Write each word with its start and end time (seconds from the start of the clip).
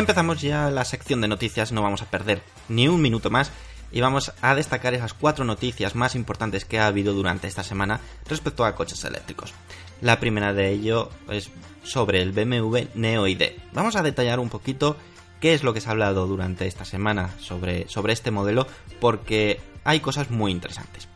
Empezamos 0.00 0.40
ya 0.40 0.70
la 0.70 0.86
sección 0.86 1.20
de 1.20 1.28
noticias, 1.28 1.72
no 1.72 1.82
vamos 1.82 2.00
a 2.00 2.06
perder 2.06 2.40
ni 2.70 2.88
un 2.88 3.02
minuto 3.02 3.28
más 3.28 3.52
y 3.92 4.00
vamos 4.00 4.32
a 4.40 4.54
destacar 4.54 4.94
esas 4.94 5.12
cuatro 5.12 5.44
noticias 5.44 5.94
más 5.94 6.14
importantes 6.14 6.64
que 6.64 6.78
ha 6.78 6.86
habido 6.86 7.12
durante 7.12 7.46
esta 7.46 7.62
semana 7.62 8.00
respecto 8.26 8.64
a 8.64 8.74
coches 8.74 9.04
eléctricos. 9.04 9.52
La 10.00 10.18
primera 10.18 10.54
de 10.54 10.70
ello 10.70 11.10
es 11.28 11.50
sobre 11.82 12.22
el 12.22 12.32
BMW 12.32 12.78
Neo 12.94 13.26
ID. 13.26 13.42
Vamos 13.74 13.94
a 13.94 14.02
detallar 14.02 14.40
un 14.40 14.48
poquito 14.48 14.96
qué 15.38 15.52
es 15.52 15.62
lo 15.62 15.74
que 15.74 15.82
se 15.82 15.88
ha 15.88 15.92
hablado 15.92 16.26
durante 16.26 16.66
esta 16.66 16.86
semana 16.86 17.34
sobre, 17.38 17.86
sobre 17.90 18.14
este 18.14 18.30
modelo 18.30 18.66
porque 19.00 19.60
hay 19.84 20.00
cosas 20.00 20.30
muy 20.30 20.50
interesantes. 20.50 21.08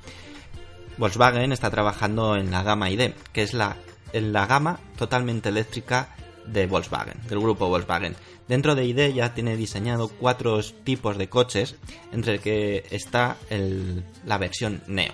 Volkswagen 0.98 1.52
está 1.52 1.70
trabajando 1.70 2.36
en 2.36 2.50
la 2.50 2.62
gama 2.62 2.90
ID, 2.90 3.12
que 3.32 3.44
es 3.44 3.54
la, 3.54 3.78
en 4.12 4.34
la 4.34 4.44
gama 4.44 4.78
totalmente 4.98 5.48
eléctrica 5.48 6.14
de 6.46 6.66
Volkswagen, 6.66 7.20
del 7.28 7.40
grupo 7.40 7.68
Volkswagen. 7.68 8.16
Dentro 8.48 8.74
de 8.74 8.84
ID 8.84 9.14
ya 9.14 9.34
tiene 9.34 9.56
diseñado 9.56 10.08
cuatro 10.08 10.60
tipos 10.62 11.16
de 11.16 11.28
coches, 11.28 11.76
entre 12.12 12.34
el 12.34 12.40
que 12.40 12.84
está 12.90 13.36
la 14.24 14.38
versión 14.38 14.82
Neo. 14.86 15.12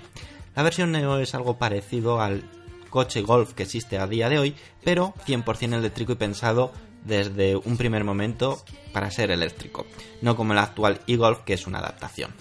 La 0.56 0.62
versión 0.62 0.92
Neo 0.92 1.18
es 1.18 1.34
algo 1.34 1.58
parecido 1.58 2.20
al 2.20 2.42
coche 2.90 3.22
Golf 3.22 3.54
que 3.54 3.62
existe 3.62 3.98
a 3.98 4.06
día 4.06 4.28
de 4.28 4.38
hoy, 4.38 4.54
pero 4.82 5.14
100% 5.26 5.74
eléctrico 5.74 6.12
y 6.12 6.16
pensado 6.16 6.72
desde 7.04 7.56
un 7.56 7.76
primer 7.76 8.04
momento 8.04 8.62
para 8.92 9.10
ser 9.10 9.30
eléctrico, 9.30 9.86
no 10.20 10.36
como 10.36 10.52
el 10.52 10.58
actual 10.58 11.00
e-Golf 11.06 11.40
que 11.44 11.54
es 11.54 11.66
una 11.66 11.78
adaptación. 11.78 12.34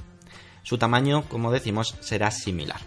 Su 0.64 0.78
tamaño, 0.78 1.24
como 1.30 1.52
decimos, 1.52 1.96
será 2.02 2.32
similar. 2.32 2.82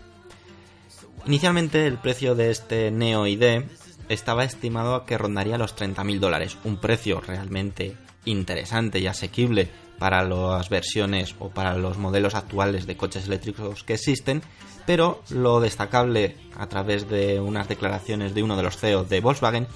Inicialmente 1.24 1.86
el 1.86 1.98
precio 1.98 2.34
de 2.34 2.50
este 2.50 2.90
Neo 2.90 3.26
ID 3.26 3.62
estaba 4.08 4.44
estimado 4.44 5.04
que 5.04 5.18
rondaría 5.18 5.58
los 5.58 5.76
30.000 5.76 6.18
dólares, 6.18 6.56
un 6.64 6.76
precio 6.76 7.20
realmente 7.20 7.96
interesante 8.24 8.98
y 9.00 9.06
asequible 9.06 9.68
para 9.98 10.24
las 10.24 10.68
versiones 10.68 11.34
o 11.38 11.50
para 11.50 11.76
los 11.76 11.98
modelos 11.98 12.34
actuales 12.34 12.86
de 12.86 12.96
coches 12.96 13.26
eléctricos 13.26 13.84
que 13.84 13.94
existen, 13.94 14.42
pero 14.84 15.22
lo 15.30 15.60
destacable 15.60 16.36
a 16.56 16.68
través 16.68 17.08
de 17.08 17.40
unas 17.40 17.68
declaraciones 17.68 18.34
de 18.34 18.42
uno 18.42 18.56
de 18.56 18.64
los 18.64 18.76
CEOs 18.76 19.08
de 19.08 19.20
Volkswagen 19.20 19.68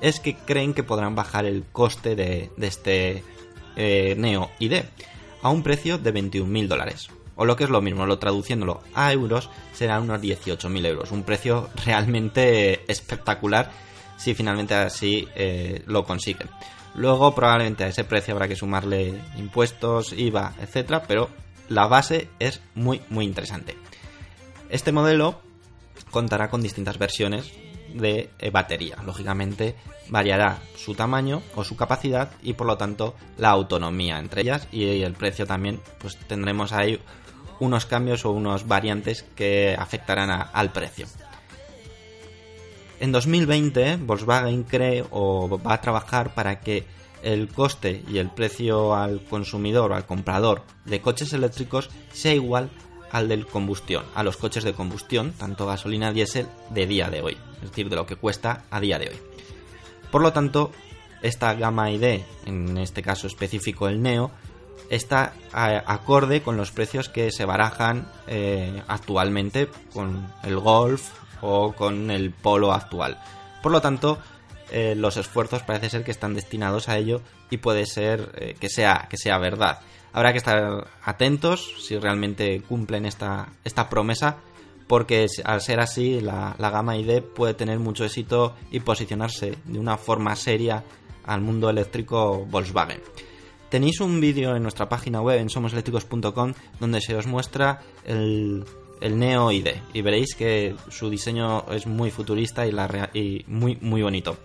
es 0.00 0.20
que 0.20 0.36
creen 0.36 0.74
que 0.74 0.82
podrán 0.82 1.14
bajar 1.14 1.46
el 1.46 1.64
coste 1.72 2.14
de, 2.14 2.50
este 2.60 3.24
eh, 3.76 4.14
Neo 4.18 4.50
ID 4.58 4.82
a 5.42 5.50
un 5.50 5.62
precio 5.62 5.98
de 5.98 6.14
21.000 6.14 6.68
dólares. 6.68 7.08
O 7.42 7.44
lo 7.44 7.56
que 7.56 7.64
es 7.64 7.70
lo 7.70 7.80
mismo, 7.80 8.06
lo 8.06 8.20
traduciéndolo 8.20 8.82
a 8.94 9.12
euros, 9.12 9.50
serán 9.72 10.04
unos 10.04 10.20
18.000 10.20 10.86
euros. 10.86 11.10
Un 11.10 11.24
precio 11.24 11.70
realmente 11.84 12.84
espectacular 12.86 13.68
si 14.16 14.32
finalmente 14.32 14.76
así 14.76 15.26
eh, 15.34 15.82
lo 15.86 16.04
consiguen. 16.04 16.48
Luego 16.94 17.34
probablemente 17.34 17.82
a 17.82 17.88
ese 17.88 18.04
precio 18.04 18.34
habrá 18.34 18.46
que 18.46 18.54
sumarle 18.54 19.20
impuestos, 19.38 20.12
IVA, 20.12 20.54
etcétera, 20.60 21.02
pero 21.02 21.30
la 21.68 21.88
base 21.88 22.28
es 22.38 22.60
muy 22.76 23.00
muy 23.08 23.24
interesante. 23.24 23.76
Este 24.70 24.92
modelo 24.92 25.40
contará 26.12 26.48
con 26.48 26.62
distintas 26.62 26.96
versiones 26.96 27.52
de 27.92 28.30
eh, 28.38 28.50
batería. 28.50 28.98
Lógicamente 29.04 29.74
variará 30.08 30.60
su 30.76 30.94
tamaño 30.94 31.42
o 31.56 31.64
su 31.64 31.76
capacidad 31.76 32.30
y 32.40 32.52
por 32.52 32.68
lo 32.68 32.76
tanto 32.76 33.16
la 33.36 33.50
autonomía 33.50 34.20
entre 34.20 34.42
ellas 34.42 34.68
y 34.70 35.02
el 35.02 35.14
precio 35.14 35.44
también 35.44 35.80
pues 35.98 36.16
tendremos 36.28 36.72
ahí 36.72 37.00
unos 37.62 37.86
cambios 37.86 38.24
o 38.24 38.32
unos 38.32 38.66
variantes 38.66 39.24
que 39.36 39.76
afectarán 39.78 40.30
al 40.52 40.72
precio. 40.72 41.06
En 42.98 43.12
2020 43.12 43.96
Volkswagen 43.96 44.64
cree 44.64 45.04
o 45.10 45.60
va 45.64 45.74
a 45.74 45.80
trabajar 45.80 46.34
para 46.34 46.60
que 46.60 46.84
el 47.22 47.48
coste 47.48 48.02
y 48.08 48.18
el 48.18 48.30
precio 48.30 48.94
al 48.94 49.22
consumidor 49.24 49.92
o 49.92 49.94
al 49.94 50.06
comprador 50.06 50.62
de 50.84 51.00
coches 51.00 51.32
eléctricos 51.32 51.88
sea 52.12 52.34
igual 52.34 52.70
al 53.12 53.28
del 53.28 53.46
combustión, 53.46 54.04
a 54.14 54.24
los 54.24 54.36
coches 54.36 54.64
de 54.64 54.72
combustión, 54.72 55.32
tanto 55.32 55.66
gasolina 55.66 56.12
diésel 56.12 56.48
de 56.70 56.86
día 56.86 57.10
de 57.10 57.22
hoy, 57.22 57.36
es 57.62 57.70
decir, 57.70 57.88
de 57.88 57.96
lo 57.96 58.06
que 58.06 58.16
cuesta 58.16 58.64
a 58.70 58.80
día 58.80 58.98
de 58.98 59.10
hoy. 59.10 59.16
Por 60.10 60.22
lo 60.22 60.32
tanto, 60.32 60.72
esta 61.20 61.54
gama 61.54 61.90
ID, 61.92 62.22
en 62.46 62.78
este 62.78 63.02
caso 63.02 63.26
específico 63.26 63.86
el 63.86 64.02
Neo, 64.02 64.32
está 64.90 65.32
acorde 65.52 66.42
con 66.42 66.56
los 66.56 66.70
precios 66.70 67.08
que 67.08 67.30
se 67.30 67.44
barajan 67.44 68.06
eh, 68.26 68.82
actualmente 68.88 69.68
con 69.92 70.30
el 70.42 70.58
Golf 70.58 71.10
o 71.40 71.72
con 71.72 72.10
el 72.10 72.30
Polo 72.30 72.72
actual. 72.72 73.18
Por 73.62 73.72
lo 73.72 73.80
tanto, 73.80 74.18
eh, 74.70 74.94
los 74.94 75.16
esfuerzos 75.16 75.62
parece 75.62 75.90
ser 75.90 76.04
que 76.04 76.10
están 76.10 76.34
destinados 76.34 76.88
a 76.88 76.98
ello 76.98 77.22
y 77.50 77.58
puede 77.58 77.86
ser 77.86 78.32
eh, 78.36 78.54
que, 78.58 78.68
sea, 78.68 79.06
que 79.08 79.16
sea 79.16 79.38
verdad. 79.38 79.80
Habrá 80.12 80.32
que 80.32 80.38
estar 80.38 80.88
atentos 81.02 81.74
si 81.80 81.98
realmente 81.98 82.60
cumplen 82.68 83.06
esta, 83.06 83.48
esta 83.64 83.88
promesa 83.88 84.38
porque 84.86 85.26
al 85.44 85.62
ser 85.62 85.80
así 85.80 86.20
la, 86.20 86.54
la 86.58 86.68
gama 86.68 86.98
ID 86.98 87.22
puede 87.22 87.54
tener 87.54 87.78
mucho 87.78 88.04
éxito 88.04 88.54
y 88.70 88.80
posicionarse 88.80 89.56
de 89.64 89.78
una 89.78 89.96
forma 89.96 90.36
seria 90.36 90.84
al 91.24 91.40
mundo 91.40 91.70
eléctrico 91.70 92.44
Volkswagen. 92.44 93.00
Tenéis 93.72 94.00
un 94.00 94.20
vídeo 94.20 94.54
en 94.54 94.62
nuestra 94.62 94.90
página 94.90 95.22
web 95.22 95.40
en 95.40 95.48
somoseléctricos.com 95.48 96.52
donde 96.78 97.00
se 97.00 97.16
os 97.16 97.26
muestra 97.26 97.80
el, 98.04 98.66
Neo 99.00 99.50
ID 99.50 99.68
y 99.94 100.02
veréis 100.02 100.34
que 100.34 100.76
su 100.90 101.08
diseño 101.08 101.64
es 101.72 101.86
muy 101.86 102.10
futurista 102.10 102.66
y, 102.66 102.70
la, 102.70 103.08
y 103.14 103.46
muy, 103.46 103.78
muy 103.80 104.02
bonito. 104.02 104.36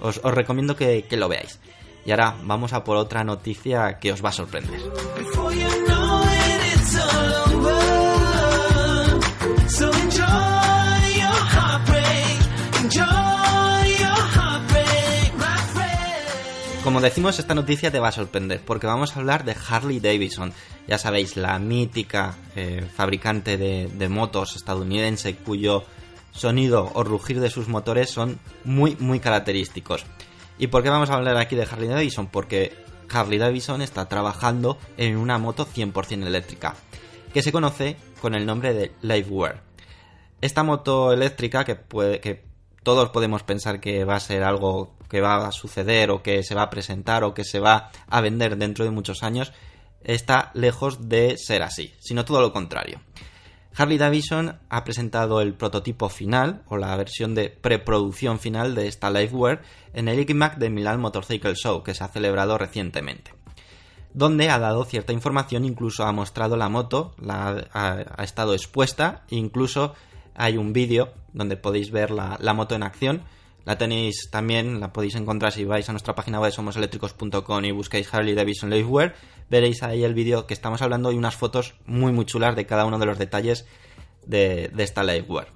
Os, 0.00 0.20
recomiendo 0.24 0.74
que 0.74 1.06
lo 1.12 1.28
veáis. 1.28 1.60
Y 2.04 2.10
ahora 2.10 2.34
vamos 2.42 2.72
a 2.72 2.82
por 2.82 2.96
otra 2.96 3.22
noticia 3.22 4.00
que 4.00 4.10
os 4.10 4.24
va 4.24 4.30
a 4.30 4.32
sorprender. 4.32 4.80
Como 16.84 17.00
decimos, 17.00 17.38
esta 17.38 17.54
noticia 17.54 17.90
te 17.90 17.98
va 17.98 18.08
a 18.08 18.12
sorprender 18.12 18.60
porque 18.60 18.86
vamos 18.86 19.16
a 19.16 19.18
hablar 19.18 19.46
de 19.46 19.56
Harley 19.68 20.00
Davidson. 20.00 20.52
Ya 20.86 20.98
sabéis, 20.98 21.34
la 21.34 21.58
mítica 21.58 22.36
eh, 22.56 22.86
fabricante 22.94 23.56
de, 23.56 24.08
motos 24.10 24.54
estadounidense 24.54 25.34
cuyo 25.34 25.84
sonido 26.32 26.90
o 26.92 27.02
rugir 27.02 27.40
de 27.40 27.48
sus 27.48 27.68
motores 27.68 28.10
son 28.10 28.38
muy, 28.64 28.96
muy 29.00 29.18
característicos. 29.18 30.04
¿Y 30.58 30.66
por 30.66 30.82
qué 30.82 30.90
vamos 30.90 31.08
a 31.08 31.14
hablar 31.14 31.38
aquí 31.38 31.56
de 31.56 31.62
Harley 31.62 31.88
Davidson? 31.88 32.26
Porque 32.26 32.74
Harley 33.10 33.38
Davidson 33.38 33.80
está 33.80 34.06
trabajando 34.06 34.76
en 34.98 35.16
una 35.16 35.38
moto 35.38 35.66
100% 35.66 36.26
eléctrica, 36.26 36.74
que 37.32 37.40
se 37.40 37.50
conoce 37.50 37.96
con 38.20 38.34
el 38.34 38.44
nombre 38.44 38.74
de 38.74 38.92
Liveware. 39.00 39.60
Esta 40.42 40.62
moto 40.62 41.14
eléctrica 41.14 41.64
que, 41.64 42.44
todos 42.82 43.08
podemos 43.08 43.42
pensar 43.42 43.80
que 43.80 44.04
va 44.04 44.16
a 44.16 44.20
ser 44.20 44.42
algo 44.42 44.93
que 45.08 45.20
va 45.20 45.46
a 45.46 45.52
suceder 45.52 46.10
o 46.10 46.22
que 46.22 46.42
se 46.42 46.54
va 46.54 46.62
a 46.62 46.70
presentar 46.70 47.24
o 47.24 47.34
que 47.34 47.44
se 47.44 47.60
va 47.60 47.90
a 48.08 48.20
vender 48.20 48.56
dentro 48.56 48.84
de 48.84 48.90
muchos 48.90 49.22
años 49.22 49.52
está 50.02 50.50
lejos 50.54 51.08
de 51.08 51.36
ser 51.38 51.62
así, 51.62 51.94
sino 51.98 52.24
todo 52.24 52.40
lo 52.40 52.52
contrario. 52.52 53.00
Harley 53.76 53.98
Davidson 53.98 54.60
ha 54.68 54.84
presentado 54.84 55.40
el 55.40 55.54
prototipo 55.54 56.08
final 56.08 56.62
o 56.68 56.76
la 56.76 56.94
versión 56.96 57.34
de 57.34 57.50
preproducción 57.50 58.38
final 58.38 58.74
de 58.74 58.86
esta 58.86 59.10
Liveware 59.10 59.62
en 59.94 60.08
el 60.08 60.20
ICMAC 60.20 60.58
de 60.58 60.70
Milan 60.70 61.00
Motorcycle 61.00 61.56
Show 61.56 61.82
que 61.82 61.94
se 61.94 62.04
ha 62.04 62.08
celebrado 62.08 62.56
recientemente 62.56 63.32
donde 64.14 64.48
ha 64.48 64.58
dado 64.60 64.84
cierta 64.84 65.12
información, 65.12 65.64
incluso 65.64 66.04
ha 66.04 66.12
mostrado 66.12 66.56
la 66.56 66.68
moto, 66.68 67.14
la, 67.20 67.66
ha, 67.72 68.22
estado 68.22 68.54
expuesta, 68.54 69.24
incluso 69.28 69.94
hay 70.34 70.56
un 70.56 70.72
vídeo 70.72 71.12
donde 71.32 71.56
podéis 71.56 71.90
ver 71.90 72.12
la, 72.12 72.38
moto 72.54 72.76
en 72.76 72.84
acción. 72.84 73.22
La 73.64 73.78
tenéis 73.78 74.28
también, 74.30 74.80
la 74.80 74.92
podéis 74.92 75.14
encontrar 75.14 75.52
si 75.52 75.64
vais 75.64 75.88
a 75.88 75.92
nuestra 75.92 76.14
página 76.14 76.40
web 76.40 76.52
somoseléctricos.com 76.52 77.64
y 77.64 77.70
buscáis 77.72 78.12
Harley 78.12 78.34
Davidson 78.34 78.70
Liveware. 78.70 79.14
Veréis 79.48 79.82
ahí 79.82 80.04
el 80.04 80.14
vídeo 80.14 80.46
que 80.46 80.54
estamos 80.54 80.82
hablando 80.82 81.12
y 81.12 81.16
unas 81.16 81.36
fotos 81.36 81.74
muy 81.86 82.12
muy 82.12 82.26
chulas 82.26 82.56
de 82.56 82.66
cada 82.66 82.84
uno 82.84 82.98
de 82.98 83.06
los 83.06 83.18
detalles 83.18 83.66
de, 84.26 84.68
de 84.68 84.82
esta 84.82 85.02
Liveware. 85.02 85.48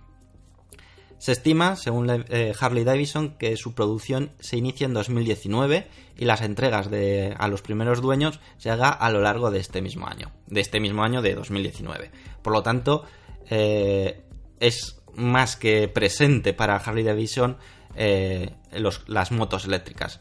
Se 1.18 1.32
estima, 1.32 1.74
según 1.74 2.08
eh, 2.10 2.54
Harley 2.58 2.84
Davidson, 2.84 3.36
que 3.38 3.56
su 3.56 3.74
producción 3.74 4.30
se 4.38 4.56
inicia 4.56 4.84
en 4.84 4.94
2019 4.94 5.88
y 6.16 6.24
las 6.24 6.42
entregas 6.42 6.90
de, 6.90 7.34
a 7.36 7.48
los 7.48 7.60
primeros 7.60 8.00
dueños 8.00 8.38
se 8.56 8.70
haga 8.70 8.90
a 8.90 9.10
lo 9.10 9.20
largo 9.20 9.50
de 9.50 9.58
este 9.58 9.82
mismo 9.82 10.06
año, 10.06 10.30
de 10.46 10.60
este 10.60 10.78
mismo 10.78 11.02
año 11.02 11.20
de 11.20 11.34
2019. 11.34 12.12
Por 12.40 12.52
lo 12.52 12.62
tanto, 12.62 13.04
eh, 13.50 14.22
es 14.60 15.00
más 15.14 15.56
que 15.56 15.88
presente 15.88 16.52
para 16.52 16.76
Harley 16.76 17.02
Davidson 17.02 17.56
eh, 17.94 18.50
las 19.06 19.32
motos 19.32 19.64
eléctricas. 19.64 20.20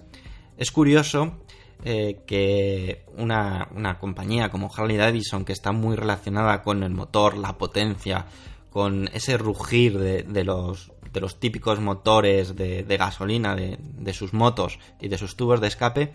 Es 0.58 0.72
curioso 0.72 1.40
que 1.84 3.06
una, 3.16 3.98
compañía 4.00 4.50
como 4.50 4.72
Harley 4.76 4.98
Davidson, 4.98 5.46
que 5.46 5.54
está 5.54 5.72
muy 5.72 5.96
relacionada 5.96 6.64
con 6.64 6.84
el 6.84 6.90
motor, 6.90 7.38
la 7.38 7.58
potencia, 7.58 8.26
con 8.72 9.10
ese 9.14 9.38
rugir 9.38 9.98
de, 9.98 10.44
los, 10.44 10.92
de 11.14 11.22
los 11.22 11.40
típicos 11.40 11.80
motores 11.80 12.56
de, 12.56 12.98
gasolina 12.98 13.56
de, 13.56 14.14
sus 14.14 14.34
motos 14.34 14.80
y 15.00 15.08
de 15.08 15.18
sus 15.18 15.36
tubos 15.36 15.62
de 15.62 15.68
escape, 15.68 16.14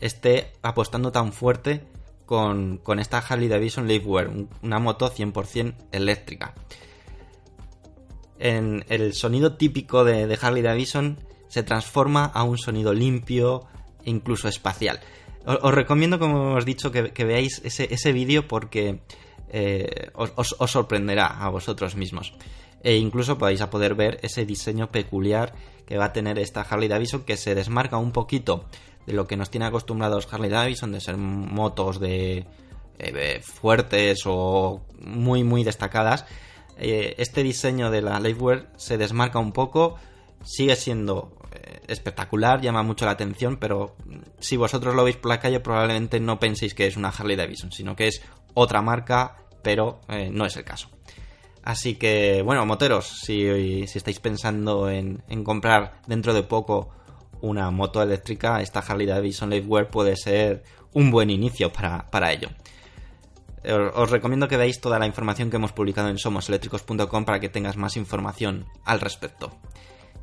esté 0.00 0.52
apostando 0.62 1.12
tan 1.12 1.32
fuerte 1.32 1.82
con, 2.26 2.80
esta 2.98 3.18
Harley 3.18 3.48
Davidson 3.48 3.86
Liveware, 3.86 4.30
una 4.62 4.78
moto 4.78 5.12
100% 5.12 5.74
eléctrica. 5.92 6.54
El 8.40 9.12
sonido 9.12 9.54
típico 9.54 10.02
de, 10.04 10.38
Harley 10.40 10.62
Davidson 10.62 11.18
se 11.48 11.62
transforma 11.62 12.24
a 12.24 12.42
un 12.42 12.56
sonido 12.56 12.94
limpio 12.94 13.66
e 14.04 14.10
incluso 14.10 14.48
espacial. 14.48 15.00
Os, 15.44 15.74
recomiendo, 15.74 16.18
como 16.18 16.50
hemos 16.50 16.64
dicho, 16.64 16.90
que, 16.90 17.24
veáis 17.24 17.60
ese, 17.64 17.92
ese 17.92 18.12
vídeo 18.12 18.48
porque 18.48 19.00
eh, 19.52 20.10
os, 20.14 20.56
sorprenderá 20.66 21.26
a 21.26 21.48
vosotros 21.50 21.96
mismos. 21.96 22.32
E 22.82 22.96
incluso 22.96 23.36
vais 23.36 23.60
a 23.60 23.68
poder 23.68 23.94
ver 23.94 24.18
ese 24.22 24.46
diseño 24.46 24.88
peculiar 24.88 25.52
que 25.84 25.98
va 25.98 26.06
a 26.06 26.12
tener 26.12 26.38
esta 26.38 26.62
Harley 26.62 26.88
Davidson 26.88 27.24
que 27.24 27.36
se 27.36 27.54
desmarca 27.54 27.98
un 27.98 28.12
poquito 28.12 28.64
de 29.06 29.12
lo 29.12 29.26
que 29.26 29.36
nos 29.36 29.50
tiene 29.50 29.66
acostumbrados 29.66 30.32
Harley 30.32 30.48
Davidson 30.48 30.92
de 30.92 31.00
ser 31.00 31.16
motos 31.16 32.00
de 32.00 32.46
eh, 32.98 33.40
fuertes 33.42 34.22
o 34.24 34.80
muy 35.00 35.44
muy 35.44 35.64
destacadas. 35.64 36.24
Eh, 36.80 37.14
este 37.18 37.42
diseño 37.42 37.90
de 37.90 38.02
la 38.02 38.18
Liveware 38.18 38.66
se 38.76 38.98
desmarca 38.98 39.38
un 39.38 39.52
poco, 39.52 39.96
sigue 40.44 40.76
siendo 40.76 41.36
espectacular, 41.88 42.60
llama 42.60 42.84
mucho 42.84 43.04
la 43.04 43.10
atención, 43.10 43.56
pero 43.56 43.96
si 44.38 44.56
vosotros 44.56 44.94
lo 44.94 45.02
veis 45.02 45.16
por 45.16 45.30
la 45.30 45.40
calle 45.40 45.58
probablemente 45.58 46.20
no 46.20 46.38
penséis 46.38 46.74
que 46.74 46.86
es 46.86 46.96
una 46.96 47.08
Harley 47.08 47.34
Davidson, 47.34 47.72
sino 47.72 47.96
que 47.96 48.06
es 48.06 48.22
otra 48.54 48.80
marca 48.82 49.40
pero 49.62 50.00
eh, 50.08 50.30
no 50.32 50.46
es 50.46 50.56
el 50.56 50.64
caso. 50.64 50.88
Así 51.62 51.96
que, 51.96 52.42
bueno, 52.42 52.64
moteros, 52.64 53.06
si, 53.06 53.86
si 53.86 53.98
estáis 53.98 54.18
pensando 54.18 54.88
en, 54.88 55.22
comprar 55.44 56.00
dentro 56.06 56.32
de 56.32 56.42
poco 56.42 56.90
una 57.42 57.70
moto 57.70 58.02
eléctrica, 58.02 58.60
esta 58.60 58.80
Harley 58.80 59.06
Davidson 59.06 59.50
Liveware 59.50 59.88
puede 59.88 60.16
ser 60.16 60.62
un 60.94 61.10
buen 61.10 61.30
inicio 61.30 61.70
para, 61.72 62.32
ello. 62.32 62.48
Os, 63.62 64.10
recomiendo 64.10 64.48
que 64.48 64.56
veáis 64.56 64.80
toda 64.80 64.98
la 64.98 65.06
información 65.06 65.50
que 65.50 65.56
hemos 65.56 65.72
publicado 65.72 66.08
en 66.08 66.18
somoseléctricos.com 66.18 67.24
para 67.24 67.40
que 67.40 67.48
tengas 67.48 67.76
más 67.76 67.96
información 67.96 68.66
al 68.84 69.00
respecto. 69.00 69.52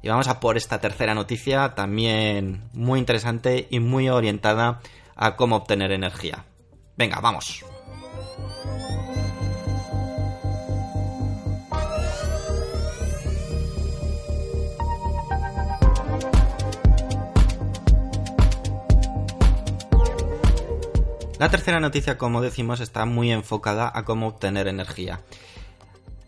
Y 0.02 0.10
vamos 0.10 0.28
a 0.28 0.40
por 0.40 0.58
esta 0.58 0.80
tercera 0.80 1.14
noticia, 1.14 1.76
también 1.76 2.70
muy 2.74 3.00
interesante 3.00 3.68
y 3.70 3.80
muy 3.80 4.10
orientada 4.10 4.82
a 5.16 5.36
cómo 5.36 5.56
obtener 5.56 5.92
energía. 5.92 6.46
Venga, 6.96 7.20
vamos. 7.20 7.64
La 21.40 21.50
tercera 21.50 21.80
noticia, 21.80 22.18
como 22.18 22.42
decimos, 22.42 22.80
está 22.80 23.06
muy 23.06 23.32
enfocada 23.32 23.92
a 23.94 24.06
cómo 24.06 24.28
obtener 24.28 24.68
energía. 24.68 25.22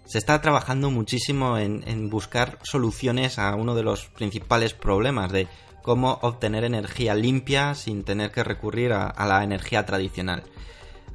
Se 0.06 0.20
está 0.20 0.40
trabajando 0.40 0.92
muchísimo 0.92 1.58
en, 1.58 2.10
buscar 2.12 2.60
soluciones 2.62 3.40
a 3.40 3.56
uno 3.56 3.74
de 3.74 3.82
los 3.82 4.06
principales 4.06 4.74
problemas 4.74 5.32
de 5.32 5.48
cómo 5.82 6.20
obtener 6.22 6.64
energía 6.64 7.16
limpia 7.16 7.74
sin 7.74 8.04
tener 8.04 8.32
que 8.32 8.44
recurrir 8.44 8.94
a, 8.94 9.26
la 9.26 9.44
energía 9.44 9.84
tradicional. 9.84 10.44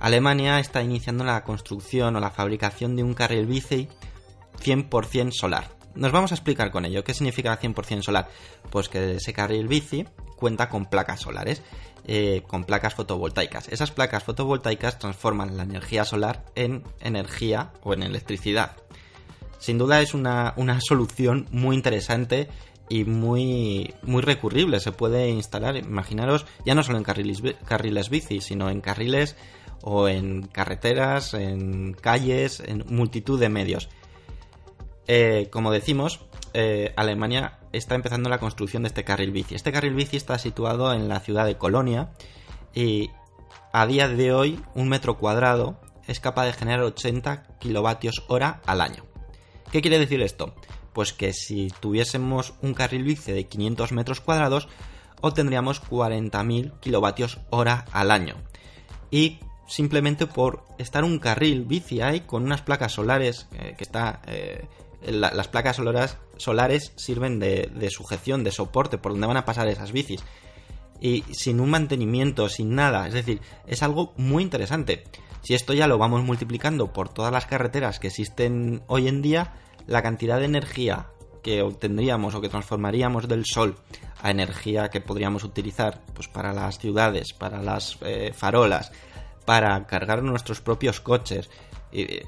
Alemania 0.01 0.59
está 0.59 0.83
iniciando 0.83 1.23
la 1.23 1.45
construcción 1.45 2.17
o 2.17 2.21
la 2.21 2.31
fabricación 2.31 2.97
de 2.97 3.05
un 3.05 3.15
carril 3.15 3.47
bici 3.47 3.89
100% 4.61 5.31
solar. 5.31 5.69
Nos 5.95 6.13
vamos 6.13 6.33
a 6.33 6.35
explicar 6.35 6.71
con 6.71 6.85
ello. 6.85 7.05
¿Qué 7.05 7.15
significa 7.15 7.59
100% 7.59 8.03
solar? 8.03 8.29
Pues 8.71 8.89
que 8.89 9.17
ese 9.17 9.33
carril 9.33 9.69
bici 9.69 10.05
cuenta 10.37 10.69
con 10.69 10.87
placas 10.87 11.21
solares 11.21 11.63
eh, 12.07 12.43
con 12.47 12.65
placas 12.65 12.95
fotovoltaicas. 12.95 13.69
Esas 13.69 13.91
placas 13.91 14.23
fotovoltaicas 14.25 14.99
transforman 14.99 15.57
la 15.57 15.63
energía 15.63 16.05
solar 16.05 16.45
en 16.55 16.83
energía 17.01 17.73
o 17.83 17.95
en 17.95 18.03
electricidad. 18.03 18.77
Sin 19.59 19.79
duda 19.79 20.03
es 20.03 20.13
una, 20.13 20.53
solución 20.81 21.49
muy 21.51 21.75
interesante 21.75 22.49
y 22.91 23.05
muy, 23.05 23.95
muy 24.03 24.21
recurrible. 24.21 24.81
Se 24.81 24.93
puede 24.93 25.31
instalar, 25.31 25.77
imaginaros, 25.77 26.45
ya 26.67 26.75
no 26.75 26.83
solo 26.83 26.99
en 26.99 27.05
carriles, 27.05 27.41
carriles 27.65 28.11
bici, 28.11 28.43
sino 28.43 28.69
en 28.69 28.83
carriles 28.83 29.35
o 29.81 30.07
en 30.07 30.43
carreteras, 30.43 31.33
en 31.33 31.95
calles, 31.95 32.61
en 32.61 32.85
multitud 32.87 33.41
de 33.41 33.49
medios. 33.49 33.89
Eh, 35.07 35.49
como 35.51 35.71
decimos, 35.71 36.21
eh, 36.55 36.93
Alemania 36.97 37.59
está 37.73 37.95
empezando 37.95 38.31
la 38.31 38.39
construcción 38.39 38.85
de 38.85 38.89
este 38.89 39.05
carril 39.05 39.33
bici. 39.33 39.55
Este 39.55 39.73
carril 39.73 39.95
bici 39.95 40.17
está 40.17 40.39
situado 40.39 40.93
en 40.93 41.09
la 41.09 41.21
ciudad 41.21 41.45
de 41.45 41.59
Colonia 41.59 42.13
y 42.75 43.11
a 43.73 43.87
día 43.87 44.09
de 44.09 44.33
hoy 44.33 44.61
un 44.75 44.89
metro 44.89 45.19
cuadrado 45.19 45.81
es 46.07 46.21
capaz 46.21 46.47
de 46.47 46.53
generar 46.53 46.83
80 46.83 47.59
kilovatios 47.59 48.25
hora 48.29 48.61
al 48.67 48.81
año. 48.81 49.05
¿Qué 49.73 49.81
quiere 49.81 49.99
decir 49.99 50.23
esto? 50.23 50.55
Pues 50.93 51.13
que 51.13 51.33
si 51.33 51.69
tuviésemos 51.81 52.55
un 52.63 52.75
carril 52.75 53.03
bici 53.03 53.33
de 53.33 53.45
500 53.45 53.93
metros 53.93 54.21
cuadrados 54.21 54.69
obtendríamos 55.21 55.83
40.000 55.83 56.79
kilovatios 56.81 57.41
hora 57.51 57.87
al 57.93 58.11
año. 58.11 58.37
Y 59.11 59.41
simplemente 59.67 60.27
por 60.27 60.65
estar 60.79 61.03
un 61.03 61.19
carril 61.19 61.65
bici 61.65 62.01
ahí 62.03 62.21
con 62.21 62.45
unas 62.45 62.63
placas 62.63 62.93
solares 62.93 63.49
eh, 63.55 63.75
que 63.79 63.85
está 63.85 64.21
las 65.07 65.49
placas 65.49 65.77
solares, 66.37 66.93
sirven 66.97 67.39
de, 67.39 67.89
sujeción, 67.91 68.45
de 68.45 68.51
soporte, 68.51 68.99
por 68.99 69.13
donde 69.13 69.27
van 69.27 69.37
a 69.37 69.45
pasar 69.45 69.69
esas 69.69 69.93
bicis. 69.93 70.23
Y 71.01 71.23
sin 71.33 71.61
un 71.61 71.71
mantenimiento, 71.71 72.49
sin 72.49 72.75
nada. 72.75 73.07
Es 73.07 73.15
decir, 73.15 73.41
es 73.67 73.83
algo 73.83 74.15
muy 74.17 74.43
interesante. 74.43 75.05
Si 75.43 75.55
esto 75.55 75.75
ya 75.75 75.87
lo 75.87 75.99
vamos 75.99 76.23
multiplicando 76.25 76.93
por 76.93 77.09
todas 77.09 77.33
las 77.33 77.47
carreteras 77.47 77.99
que 78.01 78.09
existen 78.09 78.83
hoy 78.87 79.09
en 79.09 79.21
día, 79.21 79.53
la 79.87 80.03
cantidad 80.03 80.39
de 80.39 80.47
energía 80.47 81.09
que 81.43 81.61
obtendríamos 81.61 82.35
o 82.35 82.41
que 82.41 82.49
transformaríamos 82.49 83.29
del 83.29 83.45
sol 83.45 83.77
a 84.23 84.31
energía 84.31 84.89
que 84.89 85.03
podríamos 85.03 85.45
utilizar 85.45 86.01
pues, 86.15 86.27
para 86.27 86.55
las 86.55 86.79
ciudades, 86.79 87.35
para 87.35 87.63
las 87.63 87.99
eh, 88.01 88.33
farolas, 88.35 88.91
para 89.45 89.87
cargar 89.87 90.23
nuestros 90.23 90.63
propios 90.63 91.01
coches, 91.01 91.51
eh, 91.93 92.25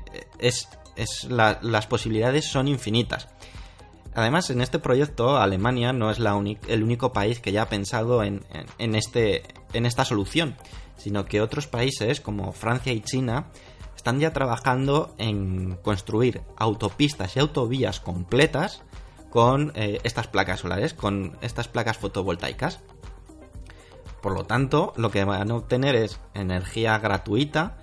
las 1.28 1.86
posibilidades 1.86 2.46
son 2.46 2.68
infinitas. 2.68 3.28
Además, 4.14 4.48
en 4.48 4.62
este 4.62 4.78
proyecto, 4.78 5.36
Alemania 5.36 5.92
no 5.92 6.10
es 6.10 6.18
el 6.68 6.82
único 6.82 7.12
país 7.12 7.38
que 7.38 7.52
ya 7.52 7.62
ha 7.62 7.68
pensado 7.68 8.22
en, 8.22 8.42
este, 8.78 9.42
en 9.74 9.84
esta 9.84 10.06
solución, 10.06 10.56
sino 10.96 11.26
que 11.26 11.42
otros 11.42 11.66
países 11.66 12.22
como 12.22 12.52
Francia 12.52 12.94
y 12.94 13.02
China 13.02 13.50
están 13.94 14.18
ya 14.18 14.32
trabajando 14.32 15.14
en 15.18 15.76
construir 15.82 16.40
autopistas 16.56 17.36
y 17.36 17.40
autovías 17.40 18.00
completas 18.00 18.82
con 19.28 19.72
eh, 19.74 20.00
estas 20.02 20.28
placas 20.28 20.60
solares, 20.60 20.94
con 20.94 21.36
estas 21.42 21.68
placas 21.68 21.98
fotovoltaicas. 21.98 22.80
Por 24.22 24.32
lo 24.32 24.44
tanto, 24.44 24.94
lo 24.96 25.10
que 25.10 25.24
van 25.24 25.50
a 25.50 25.56
obtener 25.56 25.94
es 25.94 26.20
energía 26.32 26.98
gratuita 26.98 27.76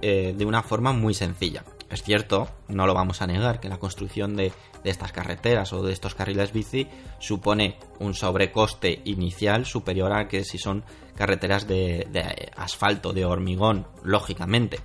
eh, 0.00 0.34
de 0.34 0.44
una 0.46 0.62
forma 0.62 0.92
muy 0.92 1.12
sencilla. 1.12 1.62
Es 1.90 2.02
cierto, 2.02 2.48
no 2.68 2.86
lo 2.86 2.94
vamos 2.94 3.22
a 3.22 3.26
negar, 3.26 3.60
que 3.60 3.68
la 3.68 3.78
construcción 3.78 4.34
de, 4.36 4.52
estas 4.82 5.12
carreteras 5.12 5.72
o 5.72 5.82
de 5.82 5.92
estos 5.92 6.14
carriles 6.14 6.52
bici 6.52 6.88
supone 7.18 7.78
un 7.98 8.14
sobrecoste 8.14 9.02
inicial 9.04 9.66
superior 9.66 10.12
a 10.12 10.28
que 10.28 10.44
si 10.44 10.58
son 10.58 10.84
carreteras 11.16 11.66
de, 11.66 12.50
asfalto, 12.56 13.12
de 13.12 13.24
hormigón, 13.24 13.86
lógicamente. 14.02 14.80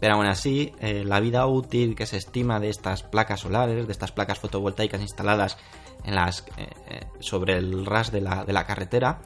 Pero 0.00 0.14
aún 0.14 0.26
así, 0.26 0.72
eh, 0.80 1.02
la 1.04 1.20
vida 1.20 1.46
útil 1.46 1.94
que 1.94 2.06
se 2.06 2.18
estima 2.18 2.60
de 2.60 2.68
estas 2.68 3.02
placas 3.02 3.40
solares, 3.40 3.86
de 3.86 3.92
estas 3.92 4.12
placas 4.12 4.38
fotovoltaicas 4.38 5.00
instaladas 5.00 5.56
eh, 6.04 6.10
eh, 6.88 7.06
sobre 7.20 7.54
el 7.56 7.86
ras 7.86 8.12
de 8.12 8.20
la 8.20 8.66
carretera, 8.66 9.22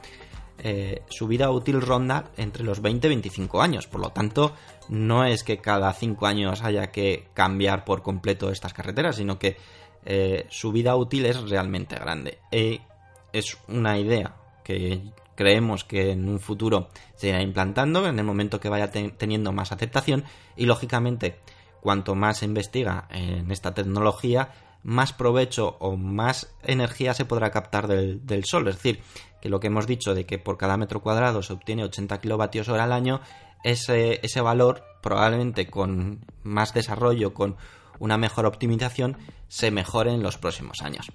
eh, 0.61 1.03
su 1.09 1.27
vida 1.27 1.49
útil 1.49 1.81
ronda 1.81 2.25
entre 2.37 2.63
los 2.63 2.81
20 2.81 3.07
y 3.07 3.09
25 3.09 3.61
años. 3.61 3.87
Por 3.87 4.01
lo 4.01 4.09
tanto, 4.09 4.53
no 4.89 5.25
es 5.25 5.43
que 5.43 5.59
cada 5.59 5.91
5 5.93 6.25
años 6.25 6.61
haya 6.63 6.91
que 6.91 7.27
cambiar 7.33 7.85
por 7.85 8.01
completo 8.01 8.51
estas 8.51 8.73
carreteras, 8.73 9.15
sino 9.15 9.39
que 9.39 9.57
eh, 10.05 10.45
su 10.49 10.71
vida 10.71 10.95
útil 10.95 11.25
es 11.25 11.49
realmente 11.49 11.95
grande. 11.95 12.39
es 12.51 13.57
una 13.67 13.97
idea 13.99 14.35
que 14.63 15.01
creemos 15.35 15.83
que 15.83 16.11
en 16.11 16.27
un 16.27 16.39
futuro 16.39 16.89
se 17.15 17.29
irá 17.29 17.41
implantando 17.41 18.05
en 18.07 18.19
el 18.19 18.25
momento 18.25 18.59
que 18.59 18.69
vaya 18.69 18.91
teniendo 18.91 19.53
más 19.53 19.71
aceptación 19.71 20.25
y 20.57 20.65
lógicamente 20.65 21.39
cuanto 21.79 22.15
más 22.15 22.39
se 22.39 22.45
investiga 22.45 23.07
en 23.09 23.49
esta 23.51 23.73
tecnología 23.73 24.51
más 24.83 25.13
provecho 25.13 25.77
o 25.79 25.97
más 25.97 26.53
energía 26.63 27.13
se 27.13 27.25
podrá 27.25 27.51
captar 27.51 27.87
del, 27.87 28.25
del 28.25 28.45
sol. 28.45 28.67
Es 28.67 28.75
decir, 28.75 29.01
que 29.41 29.49
lo 29.49 29.59
que 29.59 29.67
hemos 29.67 29.87
dicho 29.87 30.13
de 30.13 30.25
que 30.25 30.37
por 30.37 30.57
cada 30.57 30.77
metro 30.77 31.01
cuadrado 31.01 31.41
se 31.41 31.53
obtiene 31.53 31.83
80 31.83 32.19
kilovatios 32.21 32.69
hora 32.69 32.83
al 32.83 32.93
año, 32.93 33.21
ese, 33.63 34.19
ese 34.23 34.41
valor 34.41 34.83
probablemente 35.01 35.67
con 35.67 36.25
más 36.43 36.73
desarrollo, 36.73 37.33
con 37.33 37.57
una 37.99 38.17
mejor 38.17 38.45
optimización, 38.45 39.17
se 39.47 39.71
mejore 39.71 40.13
en 40.13 40.23
los 40.23 40.37
próximos 40.37 40.81
años. 40.81 41.11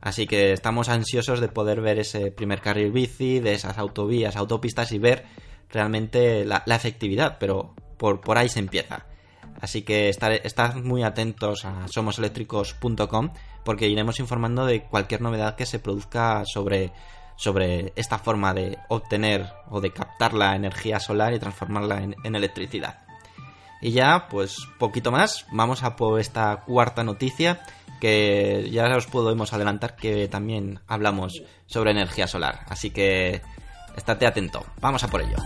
Así 0.00 0.26
que 0.26 0.52
estamos 0.52 0.88
ansiosos 0.88 1.40
de 1.40 1.48
poder 1.48 1.80
ver 1.80 1.98
ese 1.98 2.30
primer 2.30 2.60
carril 2.60 2.92
bici, 2.92 3.40
de 3.40 3.54
esas 3.54 3.78
autovías, 3.78 4.36
autopistas 4.36 4.92
y 4.92 4.98
ver 4.98 5.24
realmente 5.70 6.44
la, 6.44 6.62
efectividad, 6.66 7.38
pero 7.38 7.74
por, 7.96 8.20
por 8.20 8.38
ahí 8.38 8.48
se 8.48 8.60
empieza. 8.60 9.06
Así 9.60 9.82
que 9.82 10.08
estad 10.08 10.76
muy 10.76 11.02
atentos 11.02 11.64
a 11.64 11.88
somoseléctricos.com 11.88 13.32
porque 13.64 13.88
iremos 13.88 14.20
informando 14.20 14.66
de 14.66 14.84
cualquier 14.84 15.20
novedad 15.20 15.56
que 15.56 15.66
se 15.66 15.80
produzca 15.80 16.44
sobre, 16.46 16.92
sobre 17.38 17.92
esta 17.94 18.18
forma 18.18 18.52
de 18.52 18.78
obtener 18.88 19.46
o 19.70 19.80
de 19.80 19.92
captar 19.92 20.34
la 20.34 20.56
energía 20.56 20.98
solar 20.98 21.32
y 21.32 21.38
transformarla 21.38 22.02
en, 22.02 22.34
electricidad. 22.34 22.98
Y 23.80 23.92
ya, 23.92 24.26
pues 24.28 24.56
poquito 24.78 25.12
más, 25.12 25.46
vamos 25.52 25.84
a 25.84 25.94
por 25.94 26.18
esta 26.20 26.64
cuarta 26.66 27.04
noticia 27.04 27.60
que 28.00 28.68
ya 28.72 28.94
os 28.96 29.06
podemos 29.06 29.52
adelantar 29.52 29.94
que 29.94 30.26
también 30.26 30.80
hablamos 30.88 31.40
sobre 31.66 31.92
energía 31.92 32.26
solar. 32.26 32.66
Así 32.68 32.90
que 32.90 33.40
estate 33.96 34.26
atento, 34.26 34.66
vamos 34.80 35.04
a 35.04 35.08
por 35.08 35.20
ello. 35.20 35.36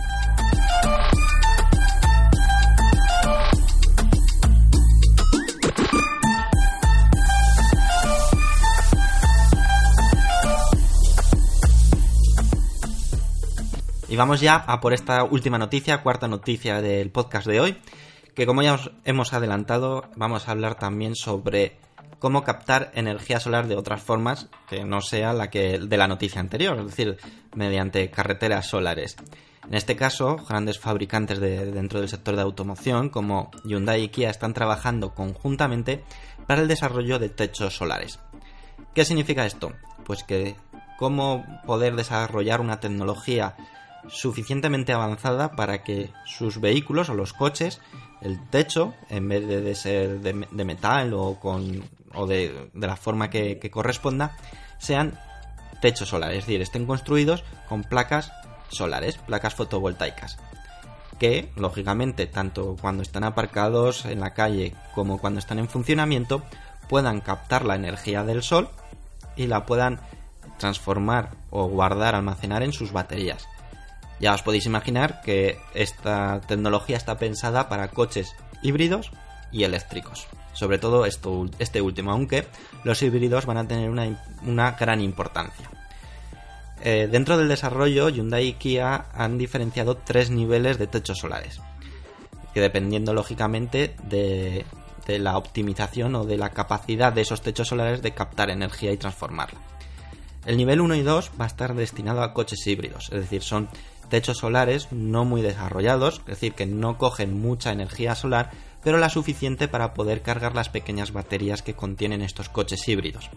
Y 14.13 14.15
vamos 14.15 14.41
ya 14.41 14.57
a 14.67 14.79
por 14.79 14.93
esta 14.93 15.23
última 15.23 15.57
noticia, 15.57 16.03
cuarta 16.03 16.27
noticia 16.27 16.83
del 16.83 17.09
podcast 17.09 17.47
de 17.47 17.59
hoy, 17.59 17.77
que 18.35 18.45
como 18.45 18.61
ya 18.61 18.75
os 18.75 18.91
hemos 19.05 19.33
adelantado, 19.33 20.03
vamos 20.15 20.47
a 20.47 20.51
hablar 20.51 20.75
también 20.75 21.15
sobre 21.15 21.77
cómo 22.19 22.43
captar 22.43 22.91
energía 22.93 23.39
solar 23.39 23.67
de 23.67 23.75
otras 23.75 24.03
formas 24.03 24.49
que 24.69 24.85
no 24.85 25.01
sea 25.01 25.33
la 25.33 25.49
que 25.49 25.79
de 25.79 25.97
la 25.97 26.07
noticia 26.07 26.39
anterior, 26.39 26.77
es 26.77 26.85
decir, 26.85 27.17
mediante 27.55 28.11
carreteras 28.11 28.67
solares. 28.67 29.15
En 29.67 29.73
este 29.73 29.95
caso, 29.95 30.35
grandes 30.47 30.77
fabricantes 30.77 31.39
de, 31.39 31.71
dentro 31.71 31.99
del 31.99 32.07
sector 32.07 32.35
de 32.35 32.43
automoción 32.43 33.09
como 33.09 33.49
Hyundai 33.63 34.03
y 34.03 34.09
Kia 34.09 34.29
están 34.29 34.53
trabajando 34.53 35.15
conjuntamente 35.15 36.03
para 36.45 36.61
el 36.61 36.67
desarrollo 36.67 37.17
de 37.17 37.29
techos 37.29 37.75
solares. 37.75 38.19
¿Qué 38.93 39.05
significa 39.05 39.47
esto? 39.47 39.73
Pues 40.05 40.23
que 40.23 40.55
cómo 40.99 41.43
poder 41.65 41.95
desarrollar 41.95 42.61
una 42.61 42.79
tecnología 42.79 43.55
suficientemente 44.07 44.93
avanzada 44.93 45.51
para 45.51 45.83
que 45.83 46.11
sus 46.25 46.59
vehículos 46.59 47.09
o 47.09 47.13
los 47.13 47.33
coches, 47.33 47.81
el 48.21 48.39
techo, 48.49 48.93
en 49.09 49.27
vez 49.27 49.47
de, 49.47 49.75
ser 49.75 50.19
de, 50.21 50.65
metal 50.65 51.13
o, 51.13 51.39
con, 51.39 51.83
o 52.13 52.27
de, 52.27 52.69
la 52.73 52.95
forma 52.95 53.29
que, 53.29 53.59
corresponda, 53.71 54.37
sean 54.77 55.19
techos 55.81 56.09
solares, 56.09 56.39
es 56.39 56.45
decir, 56.45 56.61
estén 56.61 56.85
construidos 56.85 57.43
con 57.67 57.83
placas 57.83 58.31
solares, 58.69 59.17
placas 59.17 59.53
fotovoltaicas, 59.53 60.37
que 61.19 61.51
lógicamente 61.55 62.25
tanto 62.25 62.77
cuando 62.79 63.03
están 63.03 63.23
aparcados 63.23 64.05
en 64.05 64.19
la 64.19 64.33
calle 64.33 64.73
como 64.95 65.19
cuando 65.19 65.39
están 65.39 65.59
en 65.59 65.67
funcionamiento 65.67 66.41
puedan 66.87 67.21
captar 67.21 67.65
la 67.65 67.75
energía 67.75 68.23
del 68.23 68.43
sol 68.43 68.69
y 69.35 69.47
la 69.47 69.65
puedan 69.65 69.99
transformar 70.57 71.31
o 71.49 71.67
guardar, 71.67 72.15
almacenar 72.15 72.63
en 72.63 72.73
sus 72.73 72.91
baterías. 72.91 73.47
Ya 74.19 74.33
os 74.33 74.41
podéis 74.41 74.65
imaginar 74.65 75.21
que 75.21 75.57
esta 75.73 76.41
tecnología 76.41 76.97
está 76.97 77.17
pensada 77.17 77.67
para 77.69 77.89
coches 77.89 78.35
híbridos 78.61 79.11
y 79.51 79.63
eléctricos. 79.63 80.27
Sobre 80.53 80.77
todo 80.77 81.05
este 81.05 81.81
último, 81.81 82.11
aunque 82.11 82.45
los 82.83 83.01
híbridos 83.01 83.45
van 83.45 83.57
a 83.57 83.67
tener 83.67 83.89
una, 83.89 84.71
gran 84.71 85.01
importancia. 85.01 85.69
Eh, 86.81 87.07
dentro 87.09 87.37
del 87.37 87.47
desarrollo, 87.47 88.09
Hyundai 88.09 88.47
y 88.47 88.53
Kia 88.53 89.05
han 89.13 89.37
diferenciado 89.37 89.97
tres 89.97 90.29
niveles 90.29 90.77
de 90.77 90.87
techos 90.87 91.19
solares, 91.19 91.61
que 92.53 92.61
dependiendo 92.61 93.13
lógicamente 93.13 93.95
de, 94.03 94.65
de 95.07 95.19
la 95.19 95.37
optimización 95.37 96.15
o 96.15 96.25
de 96.25 96.37
la 96.37 96.49
capacidad 96.49 97.13
de 97.13 97.21
esos 97.21 97.41
techos 97.41 97.69
solares 97.69 98.01
de 98.01 98.13
captar 98.13 98.49
energía 98.49 98.91
y 98.91 98.97
transformarla. 98.97 99.59
El 100.45 100.57
nivel 100.57 100.81
1 100.81 100.95
y 100.95 101.01
2 101.03 101.31
va 101.39 101.45
a 101.45 101.47
estar 101.47 101.73
destinado 101.73 102.21
a 102.21 102.33
coches 102.33 102.67
híbridos, 102.67 103.09
es 103.13 103.21
decir, 103.21 103.41
son 103.43 103.69
techos 104.09 104.37
solares 104.37 104.91
no 104.91 105.25
muy 105.25 105.41
desarrollados, 105.41 106.19
es 106.19 106.25
decir, 106.25 106.53
que 106.53 106.65
no 106.65 106.97
cogen 106.97 107.39
mucha 107.39 107.71
energía 107.71 108.15
solar, 108.15 108.51
pero 108.83 108.97
la 108.97 109.09
suficiente 109.09 109.67
para 109.67 109.93
poder 109.93 110.21
cargar 110.21 110.55
las 110.55 110.69
pequeñas 110.69 111.13
baterías 111.13 111.61
que 111.61 111.73
contienen 111.73 112.21
estos 112.21 112.49
coches 112.49 112.87
híbridos. 112.87 113.29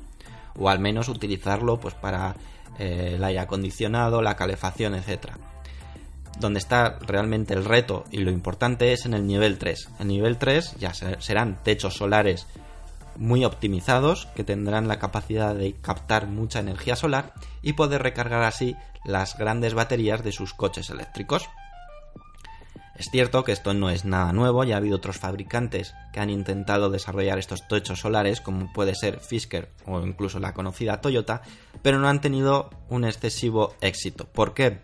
O 0.59 0.69
al 0.69 0.81
menos 0.81 1.09
utilizarlo 1.09 1.79
pues, 1.79 1.95
para 1.95 2.35
eh, 2.79 3.13
el 3.15 3.25
aire 3.25 3.41
acondicionado, 3.41 4.23
la 4.23 4.37
calefacción, 4.37 4.95
etc. 4.95 5.33
Donde 6.39 6.59
está 6.59 6.99
realmente 7.01 7.55
el 7.55 7.65
reto 7.65 8.05
y 8.11 8.19
lo 8.19 8.31
importante 8.31 8.93
es 8.93 9.07
en 9.07 9.15
el 9.15 9.27
nivel 9.27 9.59
3. 9.59 9.89
El 10.01 10.09
nivel 10.09 10.39
3 10.39 10.77
ya 10.79 10.93
serán 10.95 11.63
techos 11.63 11.95
solares 11.95 12.47
muy 13.19 13.45
optimizados 13.45 14.27
que 14.35 14.45
tendrán 14.45 14.89
la 14.89 14.99
capacidad 14.99 15.55
de 15.55 15.75
captar 15.75 16.27
mucha 16.27 16.61
energía 16.61 16.97
solar 16.97 17.33
y 17.63 17.75
poder 17.75 18.03
recargar 18.03 18.43
así 18.43 18.77
las 19.05 19.39
grandes 19.39 19.75
baterías 19.75 20.23
de 20.23 20.33
sus 20.33 20.55
coches 20.55 20.91
eléctricos. 20.91 21.49
Es 22.97 23.11
cierto 23.11 23.45
que 23.45 23.53
esto 23.53 23.75
no 23.75 23.91
es 23.91 24.07
nada 24.07 24.33
nuevo, 24.33 24.65
ya 24.65 24.75
ha 24.75 24.79
habido 24.79 24.97
otros 24.97 25.19
fabricantes 25.19 25.95
que 26.15 26.21
han 26.21 26.31
intentado 26.31 26.89
desarrollar 26.89 27.39
estos 27.39 27.69
techos 27.69 28.01
solares, 28.01 28.41
como 28.41 28.73
puede 28.73 28.95
ser 28.95 29.21
Fisker 29.21 29.71
o 29.85 30.01
incluso 30.01 30.39
la 30.39 30.55
conocida 30.55 31.03
Toyota, 31.03 31.43
pero 31.83 31.99
no 31.99 32.09
han 32.09 32.23
tenido 32.23 32.71
un 32.89 33.05
excesivo 33.05 33.75
éxito. 33.83 34.27
¿Por 34.27 34.55
qué? 34.55 34.81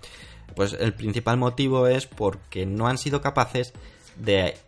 Pues 0.55 0.75
el 0.79 0.93
principal 0.93 1.39
motivo 1.39 1.87
es 1.87 2.07
porque 2.07 2.67
no 2.67 2.87
han 2.87 2.99
sido 2.99 3.23
capaces 3.23 3.73
de 4.17 4.59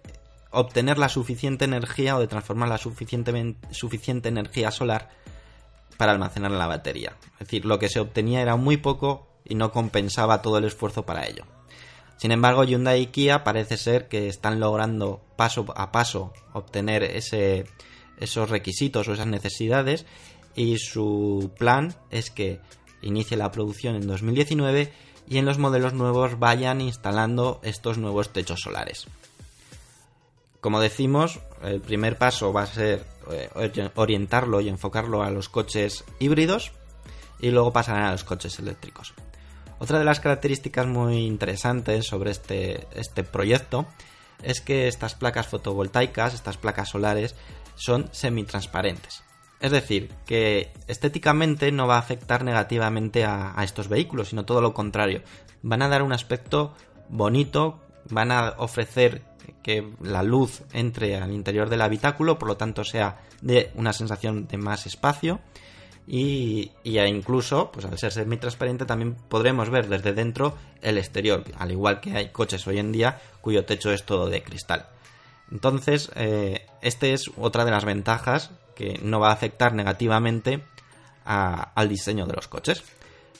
obtener 0.54 0.98
la 0.98 1.08
suficiente 1.08 1.64
energía 1.64 2.16
o 2.16 2.20
de 2.20 2.26
transformar 2.26 2.68
la 2.68 2.78
suficiente, 2.78 4.28
energía 4.28 4.70
solar 4.70 5.10
para 5.96 6.12
almacenar 6.12 6.50
la 6.50 6.66
batería. 6.66 7.16
Es 7.34 7.40
decir, 7.40 7.64
lo 7.64 7.78
que 7.78 7.88
se 7.88 8.00
obtenía 8.00 8.40
era 8.40 8.56
muy 8.56 8.76
poco 8.76 9.28
y 9.44 9.54
no 9.54 9.72
compensaba 9.72 10.42
todo 10.42 10.58
el 10.58 10.64
esfuerzo 10.64 11.04
para 11.04 11.26
ello. 11.26 11.44
Sin 12.16 12.32
embargo, 12.32 12.64
Hyundai 12.64 13.02
y 13.02 13.06
Kia 13.06 13.44
parece 13.44 13.76
ser 13.76 14.08
que 14.08 14.28
están 14.28 14.60
logrando 14.60 15.20
paso 15.36 15.66
a 15.76 15.92
paso 15.92 16.32
obtener 16.52 17.02
esos 17.02 18.50
requisitos 18.50 19.08
o 19.08 19.12
esas 19.12 19.26
necesidades 19.26 20.06
y 20.54 20.78
su 20.78 21.52
plan 21.58 21.94
es 22.10 22.30
que 22.30 22.60
inicie 23.02 23.36
la 23.36 23.50
producción 23.50 23.96
en 23.96 24.06
2019 24.06 24.92
y 25.28 25.38
en 25.38 25.44
los 25.44 25.58
modelos 25.58 25.94
nuevos 25.94 26.38
vayan 26.38 26.80
instalando 26.80 27.60
estos 27.62 27.98
nuevos 27.98 28.32
techos 28.32 28.60
solares. 28.60 29.06
Como 30.64 30.80
decimos, 30.80 31.40
el 31.62 31.82
primer 31.82 32.16
paso 32.16 32.50
va 32.50 32.62
a 32.62 32.66
ser 32.66 33.04
eh, 33.30 33.50
orientarlo 33.96 34.62
y 34.62 34.70
enfocarlo 34.70 35.22
a 35.22 35.28
los 35.28 35.50
coches 35.50 36.04
híbridos 36.20 36.72
y 37.38 37.50
luego 37.50 37.70
pasarán 37.70 38.04
a 38.04 38.12
los 38.12 38.24
coches 38.24 38.58
eléctricos. 38.60 39.12
Otra 39.78 39.98
de 39.98 40.06
las 40.06 40.20
características 40.20 40.86
muy 40.86 41.26
interesantes 41.26 42.06
sobre 42.06 42.30
este, 42.30 42.86
este 42.94 43.24
proyecto 43.24 43.84
es 44.42 44.62
que 44.62 44.88
estas 44.88 45.14
placas 45.14 45.48
fotovoltaicas, 45.48 46.32
estas 46.32 46.56
placas 46.56 46.88
solares, 46.88 47.34
son 47.74 48.08
semitransparentes. 48.12 49.22
Es 49.60 49.70
decir, 49.70 50.14
que 50.24 50.72
estéticamente 50.88 51.72
no 51.72 51.86
va 51.86 51.96
a 51.96 52.00
afectar 52.00 52.42
negativamente 52.42 53.26
a, 53.26 53.54
estos 53.62 53.88
vehículos, 53.88 54.30
sino 54.30 54.46
todo 54.46 54.62
lo 54.62 54.72
contrario. 54.72 55.20
Van 55.60 55.82
a 55.82 55.88
dar 55.88 56.02
un 56.02 56.14
aspecto 56.14 56.72
bonito, 57.10 57.82
van 58.08 58.32
a 58.32 58.54
ofrecer 58.56 59.33
que 59.62 59.92
la 60.00 60.22
luz 60.22 60.62
entre 60.72 61.16
al 61.16 61.32
interior 61.32 61.68
del 61.68 61.82
habitáculo, 61.82 62.38
por 62.38 62.48
lo 62.48 62.56
tanto 62.56 62.84
sea 62.84 63.20
de 63.40 63.70
una 63.74 63.92
sensación 63.92 64.46
de 64.46 64.56
más 64.56 64.86
espacio 64.86 65.40
y, 66.06 66.72
incluso, 66.84 67.72
pues 67.72 67.86
al 67.86 67.98
ser 67.98 68.12
semi-transparente 68.12 68.84
también 68.84 69.14
podremos 69.14 69.70
ver 69.70 69.88
desde 69.88 70.12
dentro 70.12 70.54
el 70.82 70.98
exterior, 70.98 71.44
al 71.58 71.72
igual 71.72 72.00
que 72.00 72.16
hay 72.16 72.28
coches 72.28 72.66
hoy 72.66 72.78
en 72.78 72.92
día 72.92 73.20
cuyo 73.40 73.64
techo 73.64 73.90
es 73.90 74.04
todo 74.04 74.28
de 74.28 74.42
cristal. 74.42 74.86
Entonces, 75.50 76.10
eh, 76.14 76.66
esta 76.82 77.06
es 77.06 77.30
otra 77.36 77.64
de 77.64 77.70
las 77.70 77.84
ventajas 77.84 78.50
que 78.74 78.98
no 79.02 79.20
va 79.20 79.30
a 79.30 79.34
afectar 79.34 79.72
negativamente 79.72 80.62
al 81.24 81.88
diseño 81.88 82.26
de 82.26 82.34
los 82.34 82.48
coches. 82.48 82.82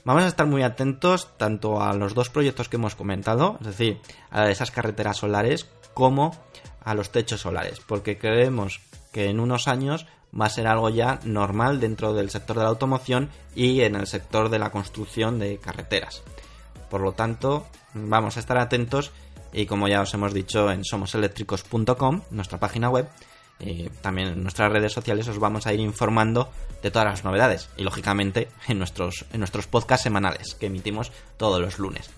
Vamos 0.05 0.23
a 0.23 0.29
estar 0.29 0.47
muy 0.47 0.63
atentos 0.63 1.29
tanto 1.37 1.83
a 1.83 1.93
los 1.95 2.15
dos 2.15 2.31
proyectos 2.31 2.69
que 2.69 2.77
hemos 2.77 2.95
comentado, 2.95 3.57
es 3.61 3.67
decir, 3.67 4.01
a 4.31 4.49
esas 4.51 4.71
carreteras 4.71 5.19
solares, 5.19 5.67
como 5.95 6.37
a 6.85 6.95
los 6.95 7.11
techos 7.11 7.41
solares, 7.41 7.81
porque 7.81 8.19
creemos 8.19 8.81
que 9.13 9.31
en 9.31 9.41
unos 9.41 9.69
años 9.69 10.07
va 10.39 10.47
a 10.47 10.51
ser 10.51 10.67
algo 10.67 10.91
ya 10.91 11.21
normal 11.25 11.81
dentro 11.81 12.13
del 12.13 12.31
sector 12.31 12.57
de 12.57 12.65
la 12.65 12.69
automoción 12.69 13.31
y 13.55 13.83
en 13.83 13.95
el 13.95 14.07
sector 14.07 14.51
de 14.51 14.59
la 14.59 14.71
construcción 14.71 15.39
de 15.39 15.59
carreteras. 15.59 16.23
Por 16.91 17.01
lo 17.01 17.13
tanto, 17.13 17.67
vamos 17.95 18.37
a 18.37 18.41
estar 18.41 18.59
atentos 18.59 19.13
y 19.53 19.67
como 19.67 19.89
ya 19.89 20.01
os 20.01 20.13
hemos 20.15 20.35
dicho 20.35 20.71
en 20.71 20.85
somoseléctricos.com, 20.85 22.23
nuestra 22.31 22.59
página 22.59 22.91
web, 22.91 23.09
y 23.61 23.89
también 24.03 24.29
en 24.29 24.43
nuestras 24.43 24.73
redes 24.73 24.93
sociales 24.93 25.29
os 25.29 25.39
vamos 25.39 25.67
a 25.67 25.73
ir 25.73 25.79
informando 25.79 26.51
de 26.83 26.91
todas 26.91 27.07
las 27.07 27.25
novedades 27.25 27.69
y 27.77 27.85
lógicamente 27.85 28.49
en 28.67 28.79
nuestros, 28.79 29.27
en 29.33 29.39
nuestros 29.39 29.69
podcasts 29.69 30.03
semanales 30.03 30.57
que 30.57 30.67
emitimos 30.67 31.13
todos 31.37 31.61
los 31.61 31.79
lunes. 31.79 32.11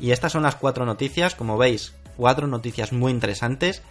Y 0.00 0.10
estas 0.10 0.32
son 0.32 0.42
las 0.42 0.56
cuatro 0.56 0.84
noticias, 0.84 1.34
como 1.34 1.58
veis, 1.58 1.94
cuatro 2.18 2.48
noticias 2.48 2.92
muy 2.92 3.12
interesantes 3.12 3.82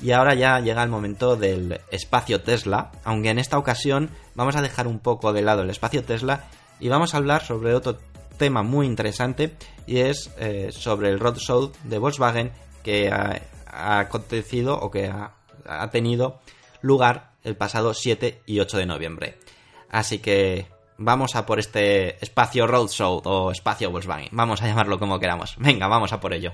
y 0.00 0.10
ahora 0.12 0.34
ya 0.34 0.58
llega 0.58 0.82
el 0.82 0.88
momento 0.88 1.36
del 1.36 1.80
espacio 1.90 2.40
Tesla, 2.40 2.90
aunque 3.04 3.28
en 3.28 3.38
esta 3.38 3.58
ocasión 3.58 4.10
vamos 4.34 4.56
a 4.56 4.62
dejar 4.62 4.88
un 4.88 4.98
poco 4.98 5.32
de 5.32 5.42
lado 5.42 5.62
el 5.62 5.70
espacio 5.70 6.02
Tesla 6.02 6.44
y 6.80 6.88
vamos 6.88 7.14
a 7.14 7.18
hablar 7.18 7.44
sobre 7.44 7.74
otro 7.74 7.98
tema 8.38 8.62
muy 8.62 8.86
interesante 8.86 9.54
y 9.86 9.98
es 9.98 10.32
eh, 10.38 10.70
sobre 10.72 11.10
el 11.10 11.20
roadshow 11.20 11.72
de 11.84 11.98
Volkswagen 11.98 12.52
que 12.82 13.10
ha, 13.10 13.40
acontecido 14.00 14.78
o 14.78 14.90
que 14.90 15.06
ha, 15.06 15.34
ha, 15.66 15.90
tenido 15.90 16.40
lugar 16.80 17.32
el 17.42 17.56
pasado 17.56 17.92
7 17.92 18.42
y 18.46 18.60
8 18.60 18.78
de 18.78 18.86
noviembre. 18.86 19.38
Así 19.90 20.20
que 20.20 20.66
vamos 20.96 21.36
a 21.36 21.44
por 21.44 21.58
este 21.58 22.22
espacio 22.24 22.66
roadshow 22.66 23.22
o 23.24 23.50
espacio 23.52 23.90
Volkswagen, 23.90 24.30
vamos 24.32 24.62
a 24.62 24.66
llamarlo 24.66 24.98
como 24.98 25.20
queramos. 25.20 25.56
Venga, 25.58 25.86
vamos 25.86 26.12
a 26.12 26.20
por 26.20 26.32
ello. 26.32 26.52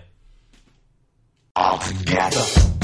all 1.56 1.78
together. 1.78 2.79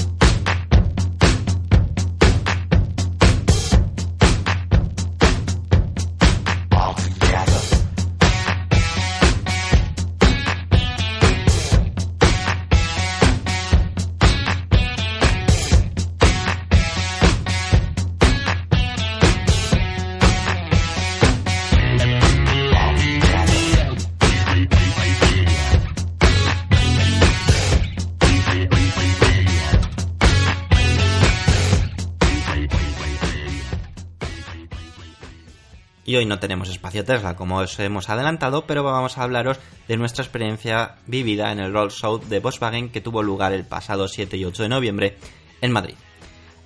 Y 36.06 36.14
hoy 36.14 36.24
no 36.24 36.38
tenemos 36.38 36.68
espacio 36.68 37.04
Tesla, 37.04 37.34
como 37.34 37.58
os 37.58 37.80
hemos 37.80 38.08
adelantado, 38.08 38.64
pero 38.64 38.84
vamos 38.84 39.18
a 39.18 39.24
hablaros 39.24 39.58
de 39.88 39.96
nuestra 39.96 40.22
experiencia 40.22 40.94
vivida 41.08 41.50
en 41.50 41.58
el 41.58 41.72
Roadshow 41.72 42.20
de 42.20 42.38
Volkswagen 42.38 42.90
que 42.90 43.00
tuvo 43.00 43.24
lugar 43.24 43.52
el 43.52 43.64
pasado 43.64 44.06
7 44.06 44.36
y 44.36 44.44
8 44.44 44.62
de 44.62 44.68
noviembre 44.68 45.18
en 45.60 45.72
Madrid. 45.72 45.96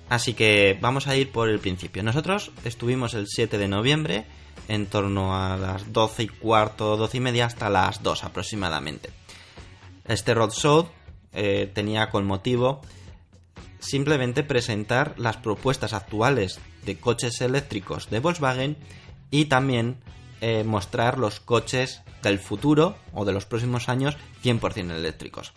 Así 0.09 0.35
que 0.35 0.77
vamos 0.79 1.07
a 1.07 1.15
ir 1.15 1.31
por 1.31 1.49
el 1.49 1.57
principio. 1.57 2.03
Nosotros 2.03 2.51
estuvimos 2.63 3.15
el 3.15 3.25
7 3.27 3.57
de 3.57 3.67
noviembre 3.67 4.25
en 4.67 4.85
torno 4.85 5.35
a 5.35 5.57
las 5.57 5.91
12 5.91 6.21
y 6.21 6.27
cuarto, 6.27 6.95
12 6.95 7.17
y 7.17 7.21
media 7.21 7.47
hasta 7.47 7.71
las 7.71 8.03
2 8.03 8.23
aproximadamente. 8.23 9.09
Este 10.05 10.35
Roadshow 10.35 10.87
eh, 11.33 11.71
tenía 11.73 12.11
con 12.11 12.27
motivo 12.27 12.81
simplemente 13.79 14.43
presentar 14.43 15.15
las 15.17 15.37
propuestas 15.37 15.93
actuales 15.93 16.59
de 16.85 16.99
coches 16.99 17.41
eléctricos 17.41 18.11
de 18.11 18.19
Volkswagen 18.19 18.77
y 19.31 19.45
también 19.45 19.97
eh, 20.41 20.63
mostrar 20.63 21.17
los 21.17 21.39
coches 21.39 22.01
del 22.21 22.37
futuro 22.37 22.95
o 23.13 23.25
de 23.25 23.33
los 23.33 23.45
próximos 23.45 23.89
años 23.89 24.17
100% 24.43 24.91
eléctricos. 24.91 25.53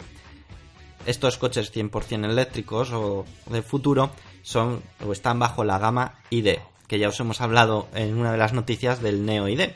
Estos 1.06 1.36
coches 1.36 1.74
100% 1.74 2.24
eléctricos 2.24 2.90
o 2.92 3.26
del 3.50 3.62
futuro 3.62 4.10
son 4.42 4.82
o 5.06 5.12
están 5.12 5.38
bajo 5.38 5.64
la 5.64 5.78
gama 5.78 6.14
ID, 6.30 6.56
que 6.86 6.98
ya 6.98 7.08
os 7.08 7.20
hemos 7.20 7.40
hablado 7.40 7.88
en 7.94 8.16
una 8.16 8.32
de 8.32 8.38
las 8.38 8.52
noticias 8.52 9.02
del 9.02 9.26
Neo 9.26 9.48
ID. 9.48 9.70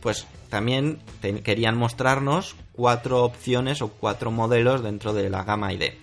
Pues 0.00 0.26
también 0.50 0.98
querían 1.44 1.78
mostrarnos 1.78 2.56
cuatro 2.72 3.24
opciones 3.24 3.80
o 3.80 3.88
cuatro 3.88 4.30
modelos 4.30 4.82
dentro 4.82 5.14
de 5.14 5.30
la 5.30 5.44
gama 5.44 5.72
ID. 5.72 5.94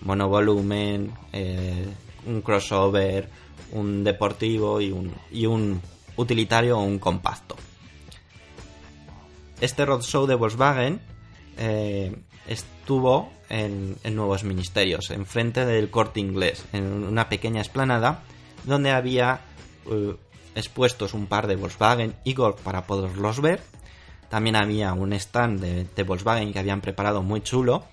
Monovolumen, 0.00 1.12
eh, 1.32 1.86
un 2.26 2.40
crossover, 2.42 3.28
un 3.72 4.02
deportivo 4.02 4.80
y 4.80 4.90
un, 4.90 5.12
y 5.30 5.46
un 5.46 5.80
utilitario 6.16 6.78
o 6.78 6.82
un 6.82 6.98
compacto. 6.98 7.56
Este 9.60 9.84
roadshow 9.84 10.26
de 10.26 10.34
Volkswagen 10.34 11.00
eh, 11.56 12.16
estuvo 12.46 13.30
en, 13.48 13.96
nuevos 14.10 14.44
ministerios, 14.44 15.10
enfrente 15.10 15.64
del 15.64 15.90
corte 15.90 16.20
inglés, 16.20 16.64
en 16.72 17.04
una 17.04 17.28
pequeña 17.28 17.60
esplanada 17.60 18.22
donde 18.64 18.90
había 18.90 19.40
eh, 19.90 20.16
expuestos 20.54 21.14
un 21.14 21.26
par 21.26 21.46
de 21.46 21.56
Volkswagen 21.56 22.14
y 22.24 22.34
Golf 22.34 22.60
para 22.62 22.86
poderlos 22.86 23.40
ver. 23.40 23.60
También 24.28 24.56
había 24.56 24.94
un 24.94 25.12
stand 25.12 25.60
de, 25.60 25.84
de 25.84 26.02
Volkswagen 26.02 26.52
que 26.52 26.58
habían 26.58 26.80
preparado 26.80 27.22
muy 27.22 27.42
chulo. 27.42 27.84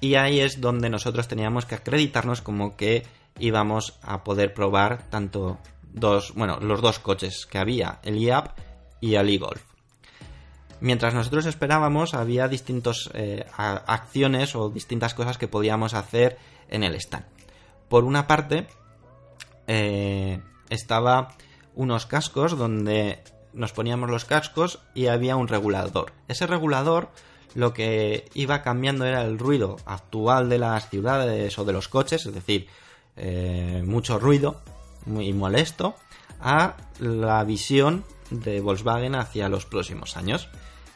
Y 0.00 0.16
ahí 0.16 0.40
es 0.40 0.60
donde 0.60 0.90
nosotros 0.90 1.28
teníamos 1.28 1.64
que 1.64 1.76
acreditarnos 1.76 2.42
como 2.42 2.76
que 2.76 3.04
íbamos 3.38 3.98
a 4.02 4.24
poder 4.24 4.52
probar 4.52 5.08
tanto 5.08 5.58
dos, 5.94 6.34
bueno, 6.34 6.58
los 6.60 6.82
dos 6.82 6.98
coches 6.98 7.46
que 7.46 7.58
había, 7.58 8.00
el 8.02 8.18
IAP 8.18 8.58
y 9.00 9.14
el 9.14 9.30
e-Golf. 9.30 9.62
Mientras 10.80 11.14
nosotros 11.14 11.46
esperábamos, 11.46 12.12
había 12.12 12.48
distintas 12.48 13.08
eh, 13.14 13.46
acciones 13.56 14.54
o 14.54 14.68
distintas 14.68 15.14
cosas 15.14 15.38
que 15.38 15.48
podíamos 15.48 15.94
hacer 15.94 16.36
en 16.68 16.82
el 16.82 16.94
stand. 16.96 17.24
Por 17.88 18.04
una 18.04 18.26
parte, 18.26 18.66
eh, 19.66 20.40
estaba 20.68 21.28
unos 21.74 22.06
cascos 22.06 22.58
donde 22.58 23.22
nos 23.52 23.72
poníamos 23.72 24.10
los 24.10 24.24
cascos 24.24 24.80
y 24.94 25.06
había 25.06 25.36
un 25.36 25.48
regulador. 25.48 26.12
Ese 26.28 26.46
regulador 26.46 27.08
lo 27.54 27.72
que 27.72 28.28
iba 28.34 28.62
cambiando 28.62 29.06
era 29.06 29.22
el 29.22 29.38
ruido 29.38 29.76
actual 29.86 30.48
de 30.48 30.58
las 30.58 30.90
ciudades 30.90 31.56
o 31.58 31.64
de 31.64 31.72
los 31.72 31.88
coches, 31.88 32.26
es 32.26 32.34
decir, 32.34 32.66
eh, 33.16 33.82
mucho 33.86 34.18
ruido 34.18 34.60
muy 35.06 35.32
molesto 35.32 35.96
a 36.40 36.76
la 36.98 37.42
visión 37.44 38.04
de 38.30 38.60
Volkswagen 38.60 39.14
hacia 39.14 39.48
los 39.48 39.66
próximos 39.66 40.16
años, 40.16 40.48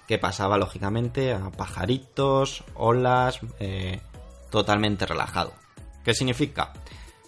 que 0.07 0.19
pasaba 0.19 0.59
lógicamente 0.59 1.33
a 1.33 1.51
pajaritos, 1.51 2.65
olas, 2.75 3.41
eh, 3.61 4.01
totalmente 4.51 5.07
relajado. 5.07 5.53
¿Qué 6.05 6.15
significa? 6.15 6.73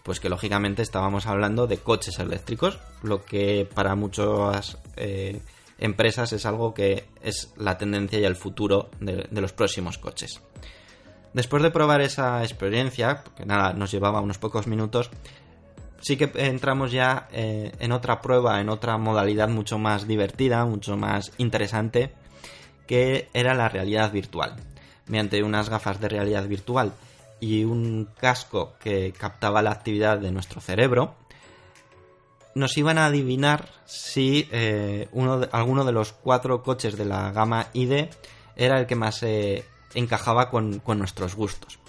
Pues 0.02 0.20
que 0.20 0.30
lógicamente 0.30 0.82
estábamos 0.82 1.26
hablando 1.26 1.66
de 1.66 1.78
coches 1.78 2.18
eléctricos, 2.18 2.78
lo 3.02 3.24
que 3.24 3.68
para 3.74 3.94
muchas 3.94 4.78
eh, 4.96 5.42
empresas 5.78 6.32
es 6.32 6.46
algo 6.46 6.72
que 6.72 7.06
es 7.22 7.52
la 7.56 7.76
tendencia 7.76 8.18
y 8.18 8.24
el 8.24 8.36
futuro 8.36 8.90
de, 9.00 9.28
de 9.30 9.40
los 9.40 9.52
próximos 9.52 9.98
coches. 9.98 10.40
Después 11.32 11.62
de 11.62 11.70
probar 11.70 12.00
esa 12.00 12.42
experiencia, 12.42 13.22
que 13.36 13.46
nada, 13.46 13.72
nos 13.72 13.92
llevaba 13.92 14.20
unos 14.20 14.38
pocos 14.38 14.66
minutos, 14.66 15.10
sí 16.00 16.16
que 16.16 16.30
entramos 16.34 16.92
ya 16.92 17.28
eh, 17.32 17.72
en 17.78 17.92
otra 17.92 18.20
prueba, 18.20 18.60
en 18.60 18.68
otra 18.68 18.98
modalidad 18.98 19.48
mucho 19.48 19.78
más 19.78 20.06
divertida, 20.06 20.64
mucho 20.64 20.96
más 20.96 21.32
interesante, 21.38 22.12
que 22.86 23.28
era 23.32 23.54
la 23.54 23.68
realidad 23.68 24.12
virtual. 24.12 24.56
Mediante 25.06 25.42
unas 25.42 25.68
gafas 25.68 26.00
de 26.00 26.08
realidad 26.08 26.46
virtual 26.46 26.92
y 27.40 27.64
un 27.64 28.08
casco 28.18 28.74
que 28.80 29.12
captaba 29.12 29.62
la 29.62 29.72
actividad 29.72 30.18
de 30.18 30.30
nuestro 30.30 30.60
cerebro, 30.60 31.14
nos 32.54 32.76
iban 32.76 32.98
a 32.98 33.06
adivinar 33.06 33.68
si 33.86 34.48
eh, 34.50 35.08
uno 35.12 35.48
alguno 35.52 35.84
de 35.84 35.92
los 35.92 36.12
cuatro 36.12 36.62
coches 36.62 36.96
de 36.96 37.04
la 37.04 37.32
gama 37.32 37.68
ID 37.72 38.08
era 38.56 38.78
el 38.78 38.86
que 38.86 38.96
más 38.96 39.22
eh, 39.22 39.64
encajaba 39.94 40.50
con, 40.50 40.82
nuestros 40.86 41.34
gustos. 41.34 41.79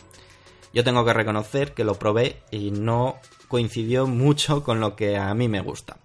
Yo 0.73 0.83
tengo 0.83 1.03
que 1.05 1.13
reconocer 1.13 1.73
que 1.73 1.83
lo 1.83 1.95
probé 1.95 2.41
y 2.51 2.71
no 2.71 3.17
coincidió 3.47 4.07
mucho 4.07 4.63
con 4.63 4.79
lo 4.79 4.95
que 4.95 5.17
a 5.17 5.33
mí 5.33 5.47
me 5.47 5.61
gusta. 5.61 5.97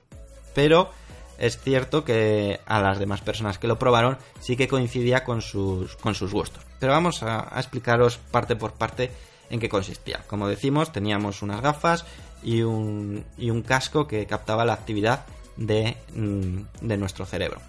Pero 0.55 0.91
es 1.39 1.59
cierto 1.59 2.05
que 2.05 2.61
a 2.67 2.81
las 2.81 2.99
demás 2.99 3.21
personas 3.21 3.59
que 3.59 3.69
lo 3.69 3.79
probaron 3.79 4.19
sí 4.41 4.57
que 4.57 4.69
coincidía 4.69 5.23
con 5.23 5.43
sus, 5.43 5.97
gustos. 6.33 6.65
Pero 6.81 6.93
vamos 6.93 7.23
a 7.23 7.53
explicaros 7.57 8.19
parte 8.19 8.57
por 8.57 8.73
parte 8.73 9.11
en 9.51 9.61
qué 9.61 9.69
consistía. 9.69 10.25
Como 10.27 10.49
decimos, 10.49 10.93
teníamos 10.93 11.43
unas 11.43 11.61
gafas 11.61 12.05
y 12.43 12.63
un, 12.63 13.25
casco 13.67 14.07
que 14.07 14.27
captaba 14.27 14.65
la 14.65 14.75
actividad 14.75 15.27
de, 15.57 15.97
mm, 16.15 16.99
nuestro 16.99 17.27
cerebro. 17.27 17.61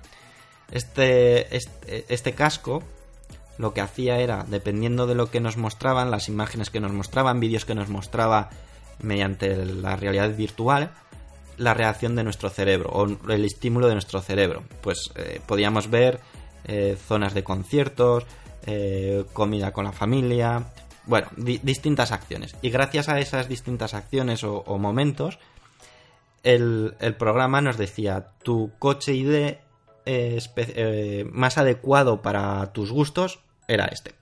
Este, 0.72 1.56
este, 1.56 2.06
este, 2.10 2.34
casco 2.34 2.84
lo 3.58 3.74
que 3.74 3.82
hacía 3.82 4.20
era, 4.20 4.46
dependiendo 4.48 5.08
de 5.08 5.16
lo 5.16 5.32
que 5.32 5.40
nos 5.40 5.58
mostraban, 5.58 6.12
las 6.12 6.30
imágenes 6.30 6.70
que 6.70 6.80
nos 6.80 6.92
mostraban, 6.92 7.40
vídeos 7.40 7.66
que 7.66 7.76
nos 7.76 7.90
mostraba 7.90 8.50
mediante 9.02 9.66
la 9.66 9.96
realidad 9.96 10.36
virtual, 10.36 10.92
la 11.58 11.74
reacción 11.74 12.16
de 12.16 12.24
nuestro 12.24 12.50
cerebro 12.50 12.90
o 12.92 13.32
el 13.32 13.46
estímulo 13.46 13.88
de 13.88 13.94
nuestro 13.94 14.22
cerebro. 14.22 14.64
Pues 14.82 15.12
eh, 15.16 15.42
podíamos 15.46 15.90
ver 15.90 16.20
eh, 16.66 16.98
zonas 17.08 17.34
de 17.34 17.44
conciertos, 17.44 18.26
eh, 18.66 19.26
comida 19.34 19.72
con 19.72 19.86
la 19.86 19.92
familia, 19.92 20.72
bueno, 21.06 21.28
distintas 21.36 22.12
acciones. 22.12 22.56
Y 22.62 22.70
gracias 22.70 23.10
a 23.10 23.20
esas 23.20 23.48
distintas 23.48 23.94
acciones 23.94 24.44
o, 24.44 24.64
momentos, 24.78 25.40
el, 26.44 26.94
programa 27.18 27.62
nos 27.62 27.78
decía, 27.78 28.32
tu 28.44 28.72
coche 28.78 29.14
ID 29.14 29.56
más 31.32 31.58
adecuado 31.58 32.22
para 32.22 32.72
tus 32.74 32.92
gustos 32.92 33.40
era 33.68 33.86
este. 33.86 34.14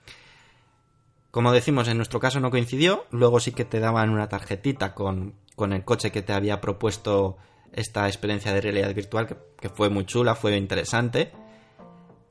Como 1.30 1.52
decimos, 1.52 1.88
en 1.88 1.98
nuestro 1.98 2.18
caso 2.18 2.40
no 2.40 2.50
coincidió, 2.50 3.04
luego 3.10 3.40
sí 3.40 3.52
que 3.52 3.64
te 3.64 3.80
daban 3.80 4.10
una 4.10 4.28
tarjetita 4.28 4.94
con, 4.94 5.34
el 5.58 5.84
coche 5.84 6.10
que 6.10 6.22
te 6.22 6.32
había 6.32 6.60
propuesto 6.60 7.36
esta 7.72 8.06
experiencia 8.06 8.54
de 8.54 8.60
realidad 8.60 8.94
virtual, 8.94 9.28
que, 9.60 9.68
fue 9.68 9.90
muy 9.90 10.06
chula, 10.06 10.34
fue 10.34 10.56
interesante, 10.56 11.32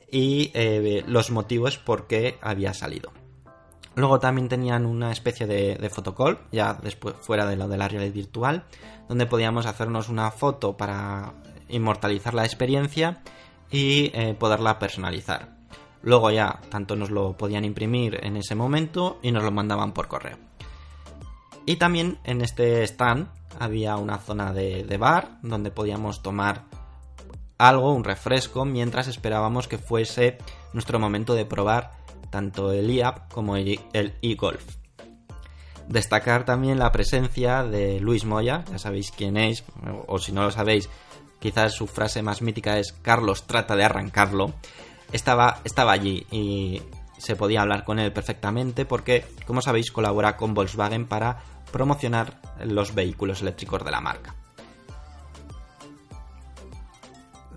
y 0.09 0.51
eh, 0.55 1.03
los 1.07 1.29
motivos 1.29 1.77
por 1.77 2.07
qué 2.07 2.39
había 2.41 2.73
salido. 2.73 3.11
Luego 3.95 4.19
también 4.19 4.49
tenían 4.49 4.85
una 4.85 5.11
especie 5.11 5.45
de, 5.45 5.75
de 5.75 5.89
fotocall, 5.89 6.39
ya 6.51 6.73
después 6.73 7.15
fuera 7.21 7.45
de 7.45 7.55
lo 7.55 7.67
de 7.67 7.77
la 7.77 7.87
realidad 7.87 8.13
virtual, 8.13 8.65
donde 9.07 9.25
podíamos 9.25 9.65
hacernos 9.67 10.09
una 10.09 10.31
foto 10.31 10.75
para 10.75 11.33
inmortalizar 11.69 12.33
la 12.33 12.45
experiencia 12.45 13.21
y 13.71 14.11
eh, 14.13 14.35
poderla 14.37 14.79
personalizar. 14.79 15.55
Luego 16.01 16.31
ya 16.31 16.59
tanto 16.69 16.95
nos 16.95 17.09
lo 17.09 17.35
podían 17.37 17.65
imprimir 17.65 18.19
en 18.23 18.37
ese 18.37 18.55
momento 18.55 19.19
y 19.21 19.31
nos 19.31 19.43
lo 19.43 19.51
mandaban 19.51 19.93
por 19.93 20.07
correo. 20.07 20.37
Y 21.65 21.77
también 21.77 22.19
en 22.23 22.41
este 22.41 22.83
stand 22.83 23.27
había 23.59 23.97
una 23.97 24.19
zona 24.19 24.53
de, 24.53 24.97
bar 24.99 25.39
donde 25.41 25.71
podíamos 25.71 26.21
tomar 26.21 26.63
algo, 27.57 27.93
un 27.93 28.03
refresco, 28.03 28.65
mientras 28.65 29.07
esperábamos 29.07 29.67
que 29.67 29.77
fuese 29.77 30.37
nuestro 30.73 30.99
momento 30.99 31.33
de 31.33 31.45
probar 31.45 31.91
tanto 32.29 32.71
el 32.71 32.89
IAP 32.91 33.31
como 33.31 33.55
el 33.55 33.79
eGolf. 34.21 34.63
Destacar 35.87 36.45
también 36.45 36.79
la 36.79 36.91
presencia 36.91 37.63
de 37.63 37.99
Luis 37.99 38.25
Moya, 38.25 38.65
ya 38.71 38.79
sabéis 38.79 39.11
quién 39.11 39.37
es, 39.37 39.63
o 40.07 40.17
si 40.17 40.31
no 40.31 40.43
lo 40.43 40.51
sabéis, 40.51 40.89
quizás 41.39 41.73
su 41.73 41.85
frase 41.85 42.23
más 42.23 42.41
mítica 42.41 42.79
es 42.79 42.91
Carlos 43.03 43.45
trata 43.45 43.75
de 43.75 43.83
arrancarlo. 43.83 44.53
Estaba, 45.11 45.61
estaba 45.63 45.91
allí 45.91 46.25
y 46.31 46.81
se 47.17 47.35
podía 47.35 47.61
hablar 47.61 47.83
con 47.83 47.99
él 47.99 48.11
perfectamente 48.11 48.85
porque, 48.85 49.25
como 49.45 49.61
sabéis, 49.61 49.91
colabora 49.91 50.37
con 50.37 50.53
Volkswagen 50.53 51.05
para 51.05 51.37
promocionar 51.71 52.39
los 52.63 52.93
vehículos 52.93 53.41
eléctricos 53.41 53.83
de 53.83 53.91
la 53.91 54.01
marca. 54.01 54.35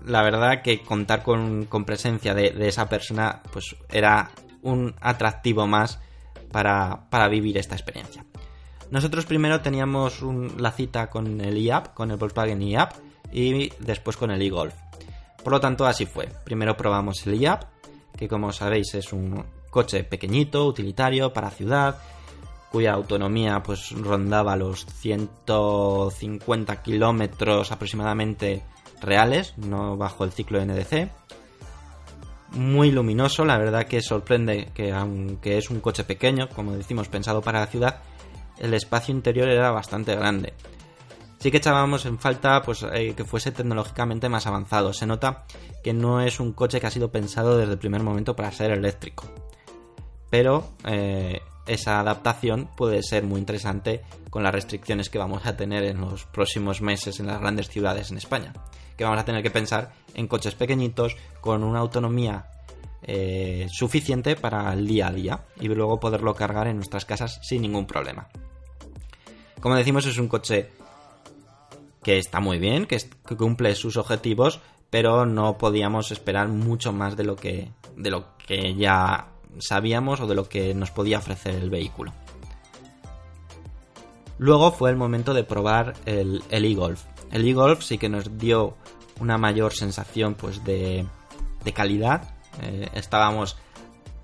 La 0.05 0.23
verdad 0.23 0.61
que 0.61 0.81
contar 0.81 1.23
con, 1.23 1.67
presencia 1.85 2.33
de, 2.33 2.67
esa 2.67 2.89
persona 2.89 3.41
pues 3.51 3.75
era 3.89 4.31
un 4.61 4.95
atractivo 5.01 5.67
más 5.67 5.99
para, 6.51 7.27
vivir 7.29 7.57
esta 7.57 7.75
experiencia. 7.75 8.25
Nosotros 8.89 9.25
primero 9.25 9.61
teníamos 9.61 10.21
la 10.57 10.71
cita 10.71 11.09
con 11.09 11.41
el 11.41 11.57
IAP, 11.57 11.93
con 11.93 12.09
el 12.09 12.17
Volkswagen 12.17 12.61
IAP, 12.61 12.93
y 13.31 13.69
después 13.79 14.17
con 14.17 14.31
el 14.31 14.41
eGolf. 14.41 14.73
Por 15.43 15.53
lo 15.53 15.59
tanto, 15.59 15.85
así 15.85 16.05
fue. 16.05 16.29
Primero 16.43 16.75
probamos 16.75 17.25
el 17.25 17.39
IAP, 17.41 17.63
que 18.17 18.27
como 18.27 18.51
sabéis 18.51 18.93
es 18.95 19.13
un 19.13 19.45
coche 19.69 20.03
pequeñito, 20.03 20.65
utilitario, 20.65 21.31
para 21.31 21.51
ciudad, 21.51 21.97
cuya 22.71 22.93
autonomía 22.93 23.61
pues 23.63 23.91
rondaba 23.91 24.55
los 24.55 24.85
150 24.85 26.81
kilómetros 26.81 27.71
aproximadamente 27.71 28.63
reales, 29.01 29.53
no 29.57 29.97
bajo 29.97 30.23
el 30.23 30.31
ciclo 30.31 30.63
NDC 30.63 31.09
muy 32.51 32.91
luminoso, 32.91 33.45
la 33.45 33.57
verdad 33.57 33.85
que 33.85 34.01
sorprende 34.01 34.69
que 34.73 34.91
aunque 34.91 35.57
es 35.57 35.69
un 35.69 35.81
coche 35.81 36.03
pequeño, 36.03 36.49
como 36.49 36.73
decimos, 36.73 37.07
pensado 37.07 37.41
para 37.41 37.59
la 37.59 37.67
ciudad, 37.67 38.01
el 38.57 38.73
espacio 38.73 39.13
interior 39.13 39.49
era 39.49 39.71
bastante 39.71 40.15
grande. 40.15 40.53
Sí 41.39 41.51
que 41.51 41.57
echábamos 41.57 42.05
en 42.05 42.19
falta 42.19 42.61
pues, 42.61 42.85
eh, 42.93 43.13
que 43.15 43.23
fuese 43.23 43.51
tecnológicamente 43.51 44.27
más 44.29 44.45
avanzado. 44.45 44.93
Se 44.93 45.05
nota 45.05 45.45
que 45.83 45.93
no 45.93 46.21
es 46.21 46.39
un 46.39 46.53
coche 46.53 46.79
que 46.79 46.87
ha 46.87 46.91
sido 46.91 47.11
pensado 47.11 47.57
desde 47.57 47.73
el 47.73 47.79
primer 47.79 48.03
momento 48.03 48.35
para 48.35 48.51
ser 48.51 48.71
eléctrico. 48.71 49.25
Pero 50.29 50.71
eh, 50.85 51.41
esa 51.65 51.99
adaptación 51.99 52.69
puede 52.75 53.01
ser 53.03 53.23
muy 53.23 53.39
interesante 53.39 54.01
con 54.29 54.43
las 54.43 54.53
restricciones 54.53 55.09
que 55.09 55.17
vamos 55.17 55.45
a 55.45 55.55
tener 55.55 55.83
en 55.85 56.01
los 56.01 56.25
próximos 56.25 56.81
meses 56.81 57.19
en 57.19 57.27
las 57.27 57.39
grandes 57.39 57.69
ciudades 57.69 58.11
en 58.11 58.17
España 58.17 58.53
que 58.99 59.05
vamos 59.05 59.21
a 59.21 59.23
tener 59.23 59.41
que 59.41 59.49
pensar 59.49 59.93
en 60.13 60.27
coches 60.27 60.55
pequeñitos 60.55 61.15
con 61.39 61.63
una 61.63 61.79
autonomía 61.79 62.47
eh, 63.01 63.65
suficiente 63.71 64.35
para 64.35 64.73
el 64.73 64.85
día 64.85 65.07
a 65.07 65.13
día 65.13 65.45
y 65.57 65.69
luego 65.69 66.01
poderlo 66.01 66.35
cargar 66.35 66.67
en 66.67 66.75
nuestras 66.75 67.05
casas 67.05 67.39
sin 67.41 67.61
ningún 67.61 67.87
problema. 67.87 68.27
Como 69.61 69.75
decimos, 69.75 70.05
es 70.05 70.17
un 70.17 70.27
coche 70.27 70.69
que 72.09 72.17
está 72.17 72.39
muy 72.39 72.57
bien, 72.57 72.87
que, 72.87 72.97
cumple 73.37 73.75
sus 73.75 73.95
objetivos, 73.95 74.61
pero 74.89 75.27
no 75.27 75.59
podíamos 75.59 76.11
esperar 76.11 76.47
mucho 76.47 76.91
más 76.91 77.15
de 77.15 77.23
lo 77.23 77.35
que, 77.35 77.71
de 77.95 78.09
lo 78.09 78.35
que 78.35 78.73
ya 78.73 79.27
sabíamos 79.59 80.19
o 80.19 80.25
de 80.25 80.33
lo 80.33 80.49
que 80.49 80.73
nos 80.73 80.89
podía 80.89 81.19
ofrecer 81.19 81.53
el 81.53 81.69
vehículo. 81.69 82.11
Luego 84.39 84.71
fue 84.71 84.89
el 84.89 84.95
momento 84.95 85.35
de 85.35 85.43
probar 85.43 85.93
el 86.07 86.41
e-Golf. 86.49 87.03
El 87.31 87.47
e-Golf 87.47 87.83
sí 87.83 87.99
que 87.99 88.09
nos 88.09 88.39
dio 88.39 88.75
una 89.19 89.37
mayor 89.37 89.75
sensación 89.75 90.33
pues 90.33 90.63
de, 90.63 91.05
de 91.63 91.73
calidad. 91.73 92.33
Eh, 92.63 92.89
estábamos 92.95 93.55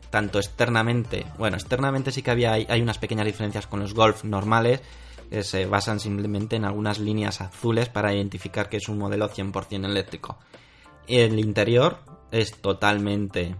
tanto 0.09 0.39
externamente, 0.39 1.27
bueno, 1.37 1.55
externamente 1.57 2.11
sí 2.11 2.23
que 2.23 2.31
había 2.31 2.53
hay, 2.53 2.81
unas 2.81 2.97
pequeñas 2.97 3.27
diferencias 3.27 3.67
con 3.67 3.79
los 3.79 3.93
Golf 3.93 4.23
normales 4.23 4.81
se 5.41 5.65
basan 5.65 5.99
simplemente 5.99 6.55
en 6.55 6.65
algunas 6.65 6.99
líneas 6.99 7.41
azules 7.41 7.89
para 7.89 8.13
identificar 8.13 8.69
que 8.69 8.77
es 8.77 8.89
un 8.89 8.97
modelo 8.97 9.29
100% 9.29 9.85
eléctrico. 9.85 10.37
El 11.07 11.39
interior 11.39 11.99
es 12.31 12.53
totalmente 12.61 13.55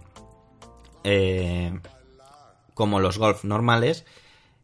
eh, 1.04 1.78
como 2.74 3.00
los 3.00 3.18
Golf 3.18 3.44
normales 3.44 4.04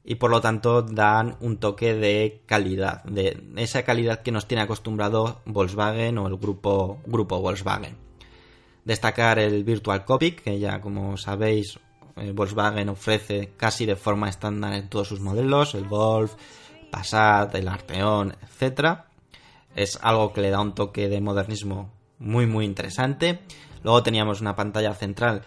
y 0.05 0.17
por 0.17 0.31
lo 0.31 0.41
tanto 0.41 0.83
dan 0.83 1.37
un 1.41 1.59
toque 1.59 1.95
de 1.95 2.43
calidad, 2.47 3.05
de 3.05 3.41
esa 3.57 3.85
calidad 3.85 4.23
que 4.23 4.33
nos 4.33 4.49
tiene 4.49 4.63
acostumbrado 4.63 5.41
Volkswagen 5.45 6.19
o 6.19 6.27
el 6.27 6.37
grupo, 6.37 7.01
grupo 7.07 7.41
Volkswagen. 7.41 7.97
Destacar 8.85 9.39
el 9.39 9.63
Virtual 9.63 10.05
Cockpit, 10.05 10.41
que 10.41 10.59
ya 10.59 10.81
como 10.81 11.17
sabéis 11.17 11.79
eh, 12.17 12.33
Volkswagen 12.33 12.89
ofrece 12.89 13.53
casi 13.57 13.87
de 13.87 13.97
forma 13.97 14.29
estándar 14.29 14.75
en 14.75 14.89
todos 14.89 15.09
sus 15.09 15.21
modelos, 15.21 15.75
el 15.75 15.87
Golf, 15.87 16.35
Passat, 16.93 17.53
el 17.57 17.67
Arteon, 17.67 18.37
etc. 18.43 19.01
Es 19.75 19.99
algo 20.01 20.33
que 20.33 20.43
le 20.43 20.51
da 20.51 20.61
un 20.61 20.77
toque 20.77 21.09
de 21.09 21.21
modernismo 21.21 21.91
muy 22.21 22.47
muy 22.47 22.65
interesante. 22.65 23.41
Luego 23.83 24.05
teníamos 24.05 24.41
una 24.41 24.55
pantalla 24.55 24.95
central 24.95 25.43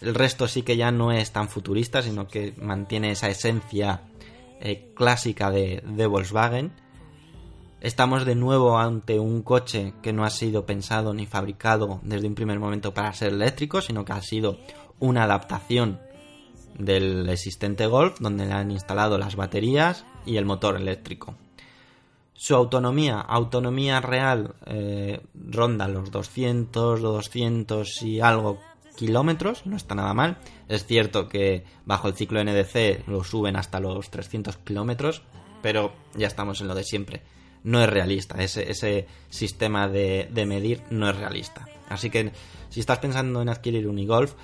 el 0.00 0.14
resto 0.14 0.46
sí 0.46 0.62
que 0.62 0.76
ya 0.76 0.90
no 0.90 1.12
es 1.12 1.32
tan 1.32 1.48
futurista, 1.48 2.02
sino 2.02 2.28
que 2.28 2.54
mantiene 2.60 3.10
esa 3.10 3.28
esencia 3.28 4.02
eh, 4.60 4.92
clásica 4.94 5.50
de, 5.50 6.06
Volkswagen. 6.06 6.72
Estamos 7.80 8.24
de 8.24 8.34
nuevo 8.34 8.78
ante 8.78 9.18
un 9.18 9.42
coche 9.42 9.94
que 10.02 10.12
no 10.12 10.24
ha 10.24 10.30
sido 10.30 10.66
pensado 10.66 11.14
ni 11.14 11.26
fabricado 11.26 12.00
desde 12.02 12.26
un 12.26 12.34
primer 12.34 12.58
momento 12.58 12.92
para 12.92 13.12
ser 13.12 13.32
eléctrico, 13.32 13.80
sino 13.80 14.04
que 14.04 14.12
ha 14.12 14.22
sido 14.22 14.58
una 14.98 15.24
adaptación 15.24 16.00
del 16.78 17.28
existente 17.28 17.86
Golf, 17.86 18.18
donde 18.20 18.46
le 18.46 18.52
han 18.52 18.70
instalado 18.70 19.18
las 19.18 19.36
baterías 19.36 20.04
y 20.24 20.36
el 20.36 20.44
motor 20.44 20.76
eléctrico. 20.76 21.34
Su 22.34 22.54
autonomía, 22.54 23.20
autonomía 23.20 24.00
real, 24.00 24.54
eh, 24.66 25.20
ronda 25.34 25.88
los 25.88 26.10
200, 26.10 27.00
200 27.00 28.02
y 28.02 28.20
algo 28.20 28.60
kilómetros, 28.96 29.64
no 29.64 29.76
está 29.76 29.94
nada 29.94 30.12
mal. 30.12 30.38
Es 30.68 30.84
cierto 30.84 31.28
que 31.28 31.64
bajo 31.84 32.08
el 32.08 32.14
ciclo 32.14 32.42
NDC 32.42 33.06
lo 33.06 33.24
suben 33.24 33.56
hasta 33.56 33.80
los 33.80 34.10
300 34.10 34.58
kilómetros, 34.58 35.22
pero 35.62 35.92
ya 36.14 36.26
estamos 36.26 36.60
en 36.60 36.68
lo 36.68 36.74
de 36.74 36.84
siempre. 36.84 37.22
No 37.62 37.82
es 37.82 37.88
realista, 37.88 38.42
ese, 38.42 39.06
sistema 39.30 39.88
de, 39.88 40.28
de 40.30 40.46
medir 40.46 40.82
no 40.90 41.08
es 41.08 41.16
realista. 41.16 41.66
Así 41.88 42.10
que 42.10 42.32
si 42.68 42.80
estás 42.80 42.98
pensando 42.98 43.40
en 43.42 43.48
adquirir 43.48 43.88
un 43.88 43.98
e-Golf, 43.98 44.34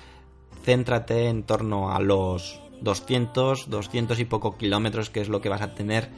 céntrate 0.63 1.27
en 1.27 1.43
torno 1.43 1.91
a 1.91 1.99
los 1.99 2.61
200, 2.81 3.69
200 3.69 4.19
y 4.19 4.25
poco 4.25 4.57
kilómetros, 4.57 5.09
que 5.09 5.21
es 5.21 5.29
lo 5.29 5.41
que 5.41 5.49
vas 5.49 5.61
a 5.61 5.73
tener 5.75 6.09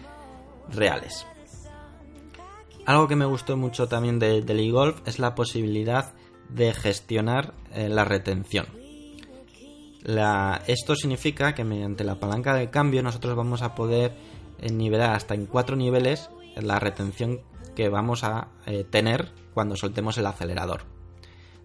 reales. 0.70 1.26
Algo 2.86 3.08
que 3.08 3.16
me 3.16 3.26
gustó 3.26 3.58
mucho 3.58 3.88
también 3.88 4.20
del 4.20 4.60
e-golf 4.60 5.02
es 5.08 5.20
la 5.20 5.34
posibilidad 5.34 6.14
de 6.50 6.74
gestionar 6.74 7.54
eh, 7.74 7.90
la 7.90 8.06
retención. 8.06 8.68
esto 10.68 10.96
significa 10.96 11.56
que 11.56 11.64
mediante 11.64 12.04
la 12.04 12.20
palanca 12.20 12.54
de 12.54 12.70
cambio 12.70 13.02
nosotros 13.02 13.36
vamos 13.36 13.64
a 13.64 13.74
poder 13.74 14.16
eh, 14.60 14.72
nivelar 14.72 15.16
hasta 15.16 15.34
en 15.34 15.48
cuatro 15.48 15.76
niveles 15.76 16.30
la 16.56 16.80
retención 16.80 17.42
que 17.76 17.90
vamos 17.90 18.24
a 18.24 18.50
eh, 18.68 18.84
tener 18.84 19.32
cuando 19.54 19.76
soltemos 19.76 20.18
el 20.18 20.28
acelerador. 20.28 20.95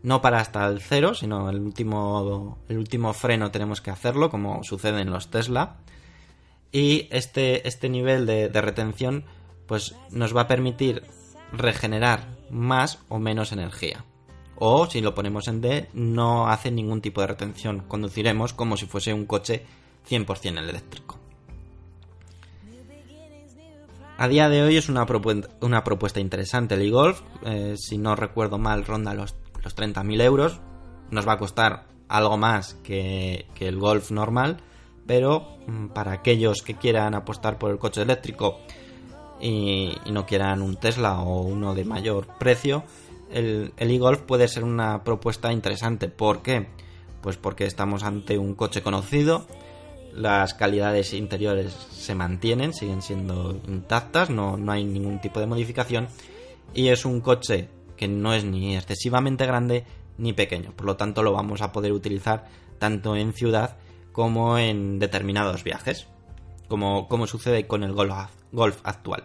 No 0.02 0.22
para 0.22 0.40
hasta 0.40 0.66
el 0.66 0.80
cero, 0.80 1.14
sino 1.14 1.50
el 1.50 1.60
último, 1.60 2.58
el 2.68 2.78
último 2.78 3.12
freno 3.12 3.50
tenemos 3.50 3.80
que 3.80 3.90
hacerlo, 3.90 4.30
como 4.30 4.64
sucede 4.64 5.00
en 5.00 5.10
los 5.10 5.28
Tesla. 5.30 5.76
Y 6.72 7.08
este, 7.10 7.66
este 7.68 7.88
nivel 7.88 8.26
de 8.26 8.60
retención 8.60 9.24
pues 9.66 9.94
nos 10.10 10.36
va 10.36 10.42
a 10.42 10.48
permitir 10.48 11.04
regenerar 11.52 12.26
más 12.50 12.98
o 13.08 13.18
menos 13.18 13.52
energía. 13.52 14.04
O 14.56 14.86
si 14.86 15.00
lo 15.00 15.14
ponemos 15.14 15.48
en 15.48 15.62
D, 15.62 15.88
no 15.94 16.48
hace 16.48 16.70
ningún 16.70 17.00
tipo 17.00 17.22
de 17.22 17.28
retención. 17.28 17.80
Conduciremos 17.88 18.52
como 18.52 18.76
si 18.76 18.84
fuese 18.86 19.14
un 19.14 19.24
coche 19.24 19.64
100% 20.08 20.58
eléctrico. 20.58 21.18
A 24.18 24.28
día 24.28 24.50
de 24.50 24.62
hoy 24.62 24.76
es 24.76 24.90
una, 24.90 25.06
propuesta 25.06 26.20
interesante 26.20 26.74
el 26.74 26.82
e-Golf. 26.82 27.22
Eh, 27.46 27.76
si 27.78 27.96
no 27.96 28.16
recuerdo 28.16 28.58
mal, 28.58 28.84
ronda 28.84 29.14
los, 29.14 29.34
los 29.62 29.77
30.000 29.77 30.23
euros. 30.23 30.61
Nos 31.11 31.27
va 31.27 31.33
a 31.33 31.38
costar 31.38 31.87
algo 32.09 32.37
más 32.37 32.75
que, 32.83 33.46
el 33.59 33.79
Golf 33.79 34.11
normal. 34.11 34.59
Pero 35.07 35.59
mm, 35.66 35.88
para 35.88 36.12
aquellos 36.12 36.62
que 36.62 36.75
quieran 36.75 37.14
apostar 37.14 37.59
por 37.59 37.70
el 37.70 37.79
coche 37.79 38.03
eléctrico 38.03 38.61
y, 39.40 39.92
no 40.11 40.27
quieran 40.27 40.62
un 40.62 40.77
Tesla 40.77 41.20
o 41.20 41.42
uno 41.42 41.75
de 41.75 41.85
mayor 41.85 42.27
precio, 42.38 42.85
el, 43.31 43.73
el 43.77 43.90
e-Golf 43.90 44.23
puede 44.23 44.49
ser 44.49 44.64
una 44.64 45.03
propuesta 45.03 45.53
interesante. 45.53 46.09
¿Por 46.09 46.42
qué? 46.42 46.68
Pues 47.23 47.37
porque 47.37 47.64
estamos 47.64 48.03
ante 48.03 48.38
un 48.38 48.55
coche 48.55 48.83
conocido, 48.83 49.46
las 50.14 50.55
calidades 50.55 51.12
interiores 51.12 51.73
se 51.73 52.14
mantienen, 52.14 52.73
siguen 52.73 53.03
siendo 53.03 53.61
intactas, 53.68 54.31
no, 54.31 54.57
no 54.57 54.73
hay 54.73 54.85
ningún 54.85 55.20
tipo 55.20 55.40
de 55.40 55.46
modificación 55.46 56.09
y 56.75 56.88
es 56.88 57.05
un 57.05 57.20
coche 57.20 57.68
que 58.00 58.08
no 58.08 58.32
es 58.32 58.46
ni 58.46 58.78
excesivamente 58.78 59.44
grande 59.44 59.84
ni 60.16 60.32
pequeño, 60.32 60.72
por 60.72 60.86
lo 60.86 60.96
tanto 60.96 61.22
lo 61.22 61.34
vamos 61.34 61.60
a 61.60 61.70
poder 61.70 61.92
utilizar 61.92 62.46
tanto 62.78 63.14
en 63.14 63.34
ciudad 63.34 63.76
como 64.12 64.56
en 64.56 64.98
determinados 64.98 65.64
viajes, 65.64 66.06
como, 66.66 67.08
como 67.08 67.26
sucede 67.26 67.66
con 67.66 67.84
el 67.84 67.92
Golf, 67.92 68.78
actual. 68.84 69.24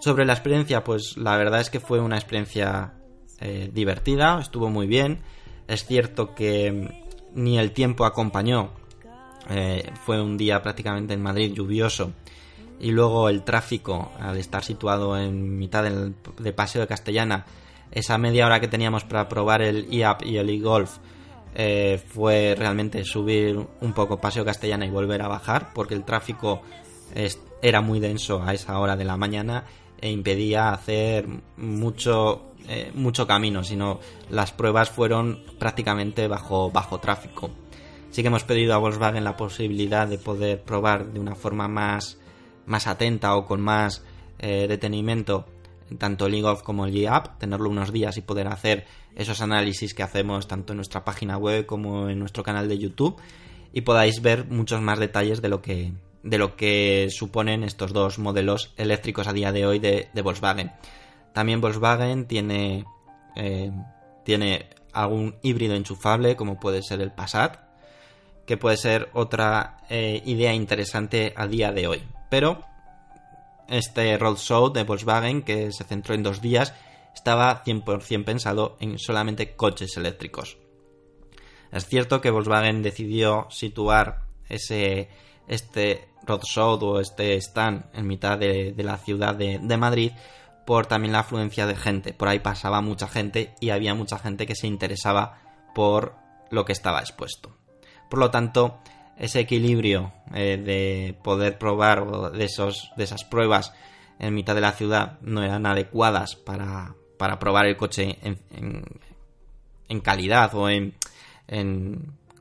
Sobre 0.00 0.24
la 0.24 0.34
experiencia, 0.34 0.84
pues 0.84 1.16
la 1.16 1.36
verdad 1.36 1.60
es 1.60 1.68
que 1.68 1.80
fue 1.80 1.98
una 1.98 2.14
experiencia 2.14 2.92
eh, 3.40 3.68
divertida, 3.74 4.38
estuvo 4.40 4.70
muy 4.70 4.86
bien. 4.86 5.18
Es 5.66 5.84
cierto 5.84 6.36
que 6.36 7.02
ni 7.34 7.58
el 7.58 7.72
tiempo 7.72 8.04
acompañó, 8.04 8.70
eh, 9.50 9.90
fue 10.04 10.22
un 10.22 10.36
día 10.36 10.62
prácticamente 10.62 11.14
en 11.14 11.22
Madrid 11.22 11.52
lluvioso 11.52 12.12
y 12.80 12.90
luego 12.90 13.28
el 13.28 13.42
tráfico, 13.42 14.12
al 14.20 14.36
estar 14.36 14.64
situado 14.64 15.18
en 15.18 15.58
mitad 15.58 15.82
del, 15.82 16.14
de 16.38 16.52
Paseo 16.52 16.82
de 16.82 16.88
Castellana, 16.88 17.44
esa 17.90 18.18
media 18.18 18.46
hora 18.46 18.60
que 18.60 18.68
teníamos 18.68 19.04
para 19.04 19.28
probar 19.28 19.62
el 19.62 19.88
e-App 19.92 20.22
y 20.24 20.36
el 20.36 20.50
e-Golf 20.50 20.98
eh, 21.54 22.00
fue 22.06 22.54
realmente 22.56 23.04
subir 23.04 23.58
un 23.80 23.92
poco 23.92 24.20
Paseo 24.20 24.44
Castellana 24.44 24.86
y 24.86 24.90
volver 24.90 25.22
a 25.22 25.28
bajar 25.28 25.72
porque 25.72 25.94
el 25.94 26.04
tráfico 26.04 26.62
era 27.62 27.80
muy 27.80 28.00
denso 28.00 28.42
a 28.42 28.52
esa 28.52 28.78
hora 28.78 28.96
de 28.96 29.04
la 29.04 29.16
mañana 29.16 29.64
e 30.00 30.10
impedía 30.10 30.70
hacer 30.70 31.26
mucho, 31.56 32.52
eh, 32.68 32.92
mucho 32.94 33.26
camino, 33.26 33.64
sino 33.64 33.98
las 34.30 34.52
pruebas 34.52 34.90
fueron 34.90 35.42
prácticamente 35.58 36.28
bajo, 36.28 36.70
bajo 36.70 37.00
tráfico. 37.00 37.50
Sí 38.10 38.22
que 38.22 38.28
hemos 38.28 38.44
pedido 38.44 38.74
a 38.74 38.78
Volkswagen 38.78 39.24
la 39.24 39.36
posibilidad 39.36 40.06
de 40.06 40.18
poder 40.18 40.62
probar 40.62 41.06
de 41.12 41.20
una 41.20 41.34
forma 41.34 41.68
más, 41.68 42.18
más 42.68 42.86
atenta 42.86 43.34
o 43.36 43.44
con 43.44 43.60
más 43.60 44.04
eh, 44.38 44.66
detenimiento 44.68 45.46
tanto 45.96 46.26
el 46.26 46.34
e 46.34 46.42
como 46.62 46.84
el 46.84 46.92
G-App, 46.92 47.38
tenerlo 47.38 47.70
unos 47.70 47.92
días 47.92 48.16
y 48.18 48.20
poder 48.20 48.48
hacer 48.48 48.84
esos 49.16 49.40
análisis 49.40 49.94
que 49.94 50.02
hacemos 50.02 50.46
tanto 50.46 50.72
en 50.72 50.76
nuestra 50.76 51.04
página 51.04 51.38
web 51.38 51.64
como 51.64 52.10
en 52.10 52.18
nuestro 52.18 52.42
canal 52.42 52.68
de 52.68 52.78
YouTube 52.78 53.16
y 53.72 53.80
podáis 53.80 54.20
ver 54.20 54.46
muchos 54.46 54.80
más 54.82 54.98
detalles 54.98 55.40
de 55.40 55.48
lo 55.48 55.62
que, 55.62 55.92
de 56.22 56.38
lo 56.38 56.56
que 56.56 57.08
suponen 57.10 57.64
estos 57.64 57.92
dos 57.92 58.18
modelos 58.18 58.74
eléctricos 58.76 59.28
a 59.28 59.32
día 59.32 59.50
de 59.52 59.66
hoy 59.66 59.78
de, 59.78 60.08
Volkswagen. 60.22 60.72
También 61.32 61.60
Volkswagen 61.60 62.26
tiene, 62.26 62.84
eh, 63.36 63.72
tiene 64.24 64.68
algún 64.92 65.36
híbrido 65.42 65.74
enchufable 65.74 66.36
como 66.36 66.60
puede 66.60 66.82
ser 66.82 67.00
el 67.00 67.12
Passat, 67.12 67.60
que 68.46 68.56
puede 68.56 68.76
ser 68.76 69.08
otra 69.12 69.78
eh, 69.88 70.22
idea 70.26 70.52
interesante 70.54 71.32
a 71.36 71.46
día 71.46 71.72
de 71.72 71.86
hoy. 71.86 72.02
Pero 72.28 72.64
este 73.68 74.16
roadshow 74.18 74.72
de 74.72 74.84
Volkswagen, 74.84 75.42
que 75.42 75.72
se 75.72 75.84
centró 75.84 76.14
en 76.14 76.22
dos 76.22 76.40
días, 76.40 76.74
estaba 77.14 77.62
100% 77.64 78.24
pensado 78.24 78.76
en 78.80 78.98
solamente 78.98 79.56
coches 79.56 79.96
eléctricos. 79.96 80.58
Es 81.70 81.86
cierto 81.86 82.20
que 82.20 82.30
Volkswagen 82.30 82.82
decidió 82.82 83.46
situar 83.50 84.22
ese, 84.48 85.10
este 85.46 86.08
roadshow 86.26 86.78
o 86.82 87.00
este 87.00 87.36
stand 87.36 87.86
en 87.92 88.06
mitad 88.06 88.38
de, 88.38 88.74
la 88.78 88.96
ciudad 88.98 89.34
de, 89.34 89.76
Madrid 89.76 90.12
por 90.66 90.86
también 90.86 91.12
la 91.12 91.20
afluencia 91.20 91.66
de 91.66 91.76
gente. 91.76 92.12
Por 92.12 92.28
ahí 92.28 92.40
pasaba 92.40 92.80
mucha 92.80 93.08
gente 93.08 93.54
y 93.60 93.70
había 93.70 93.94
mucha 93.94 94.18
gente 94.18 94.46
que 94.46 94.54
se 94.54 94.66
interesaba 94.66 95.40
por 95.74 96.14
lo 96.50 96.64
que 96.64 96.72
estaba 96.72 97.00
expuesto. 97.00 97.56
Por 98.10 98.18
lo 98.18 98.30
tanto, 98.30 98.78
ese 99.18 99.40
equilibrio 99.40 100.12
eh, 100.34 100.56
de 100.56 101.16
poder 101.22 101.58
probar 101.58 102.32
de, 102.32 102.44
esos, 102.44 102.92
de 102.96 103.04
esas 103.04 103.24
pruebas 103.24 103.72
en 104.18 104.34
mitad 104.34 104.54
de 104.54 104.60
la 104.60 104.72
ciudad 104.72 105.18
no 105.20 105.42
eran 105.42 105.66
adecuadas 105.66 106.36
para, 106.36 106.94
para 107.18 107.38
probar 107.38 107.66
el 107.66 107.76
coche 107.76 108.18
en, 108.22 108.38
en, 109.88 110.00
calidad 110.00 110.54
o 110.54 110.68
en, 110.68 110.94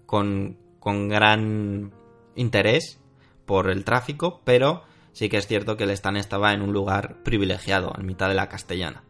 con, 0.06 0.58
con 0.80 1.08
gran 1.08 1.92
interés 2.36 3.00
por 3.46 3.70
el 3.70 3.84
tráfico, 3.84 4.42
pero 4.44 4.84
sí 5.14 5.30
que 5.30 5.38
es 5.38 5.48
cierto 5.48 5.78
que 5.78 5.86
el 5.86 5.92
stand 5.92 6.18
estaba 6.18 6.54
en 6.54 6.62
un 6.62 6.74
lugar 6.74 7.24
privilegiado, 7.24 7.94
en 7.98 8.06
mitad 8.06 8.28
de 8.28 8.36
la 8.36 8.50
castellana. 8.50 9.04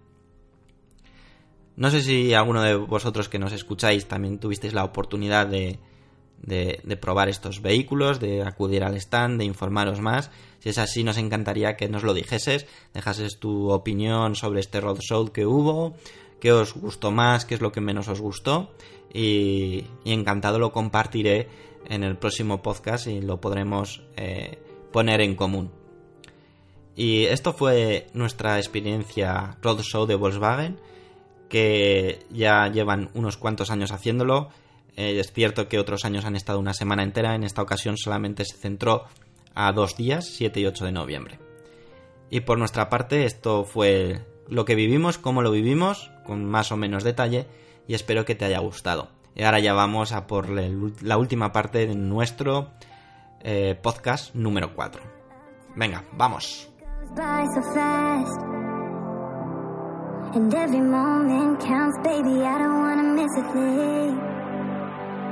No 1.75 1.91
sé 1.91 2.01
si 2.01 2.33
alguno 2.33 2.61
de 2.63 2.75
vosotros 2.75 3.29
que 3.29 3.39
nos 3.39 3.53
escucháis 3.53 4.07
también 4.07 4.39
tuvisteis 4.39 4.73
la 4.73 4.83
oportunidad 4.83 5.47
de, 5.47 5.79
de, 6.41 6.97
probar 6.99 7.29
estos 7.29 7.61
vehículos, 7.61 8.19
de 8.19 8.43
acudir 8.43 8.83
al 8.83 8.95
stand, 8.95 9.39
de 9.39 9.45
informaros 9.45 10.01
más. 10.01 10.31
Si 10.59 10.69
es 10.69 10.77
así, 10.77 11.03
nos 11.03 11.17
encantaría 11.17 11.75
que 11.75 11.89
nos 11.89 12.03
lo 12.03 12.13
dijeses, 12.13 12.65
dejases 12.93 13.39
tu 13.39 13.71
opinión 13.71 14.35
sobre 14.35 14.59
este 14.59 14.81
roadshow 14.81 15.31
que 15.31 15.45
hubo, 15.45 15.95
qué 16.39 16.51
os 16.51 16.73
gustó 16.73 17.11
más, 17.11 17.45
qué 17.45 17.55
es 17.55 17.61
lo 17.61 17.71
que 17.71 17.81
menos 17.81 18.07
os 18.07 18.21
gustó 18.21 18.71
y 19.13 19.85
encantado 20.05 20.59
lo 20.59 20.71
compartiré 20.71 21.47
en 21.87 22.03
el 22.03 22.17
próximo 22.17 22.61
podcast 22.61 23.07
y 23.07 23.21
lo 23.21 23.39
podremos 23.39 24.03
eh, 24.15 24.59
poner 24.91 25.21
en 25.21 25.35
común. 25.35 25.71
Y 26.95 27.25
esto 27.25 27.53
fue 27.53 28.07
nuestra 28.13 28.57
experiencia 28.57 29.57
Roadshow 29.61 30.05
de 30.07 30.15
Volkswagen, 30.15 30.79
que 31.47 32.25
ya 32.31 32.67
llevan 32.67 33.09
unos 33.13 33.37
cuantos 33.37 33.69
años 33.69 33.91
haciéndolo. 33.91 34.49
Eh, 34.97 35.19
es 35.19 35.31
cierto 35.31 35.69
que 35.69 35.79
otros 35.79 36.03
años 36.03 36.25
han 36.25 36.35
estado 36.35 36.59
una 36.59 36.73
semana 36.73 37.03
entera, 37.03 37.35
en 37.35 37.43
esta 37.43 37.61
ocasión 37.61 37.97
solamente 37.97 38.43
se 38.43 38.57
centró 38.57 39.05
a 39.53 39.71
dos 39.71 39.95
días, 39.95 40.25
7 40.25 40.59
y 40.59 40.65
8 40.65 40.85
de 40.85 40.91
noviembre. 40.91 41.39
Y 42.29 42.41
por 42.41 42.57
nuestra 42.57 42.89
parte 42.89 43.25
esto 43.25 43.63
fue 43.63 44.25
lo 44.49 44.65
que 44.65 44.75
vivimos, 44.75 45.17
cómo 45.17 45.41
lo 45.41 45.51
vivimos, 45.51 46.11
con 46.25 46.45
más 46.45 46.71
o 46.71 46.77
menos 46.77 47.03
detalle, 47.03 47.45
y 47.87 47.93
espero 47.93 48.25
que 48.25 48.35
te 48.35 48.45
haya 48.45 48.59
gustado. 48.59 49.09
Y 49.35 49.43
ahora 49.43 49.59
ya 49.59 49.73
vamos 49.73 50.11
a 50.11 50.25
por 50.25 50.49
la 50.49 51.17
última 51.17 51.51
parte 51.51 51.85
de 51.85 51.95
nuestro 51.95 52.71
eh, 53.41 53.77
podcast 53.81 54.33
número 54.33 54.73
4. 54.75 55.01
Venga, 55.75 56.03
vamos. 56.13 56.69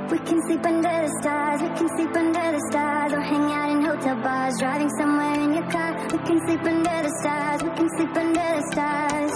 We 0.06 0.18
can 0.18 0.40
sleep 0.46 0.64
under 0.64 0.96
the 1.02 1.12
stars, 1.20 1.62
we 1.62 1.68
can 1.74 1.88
sleep 1.96 2.14
under 2.14 2.52
the 2.54 2.62
stars, 2.70 3.12
or 3.12 3.20
hang 3.20 3.50
out 3.50 3.70
in 3.74 3.82
hotel 3.82 4.14
bars, 4.22 4.54
driving 4.56 4.90
somewhere 4.90 5.34
in 5.34 5.54
your 5.54 5.66
car. 5.66 5.98
We 6.12 6.18
can 6.22 6.38
sleep 6.46 6.62
under 6.62 7.02
the 7.02 7.12
stars, 7.20 7.62
we 7.64 7.70
can 7.74 7.88
sleep 7.96 8.14
under 8.14 8.48
the 8.54 8.64
stars, 8.70 9.32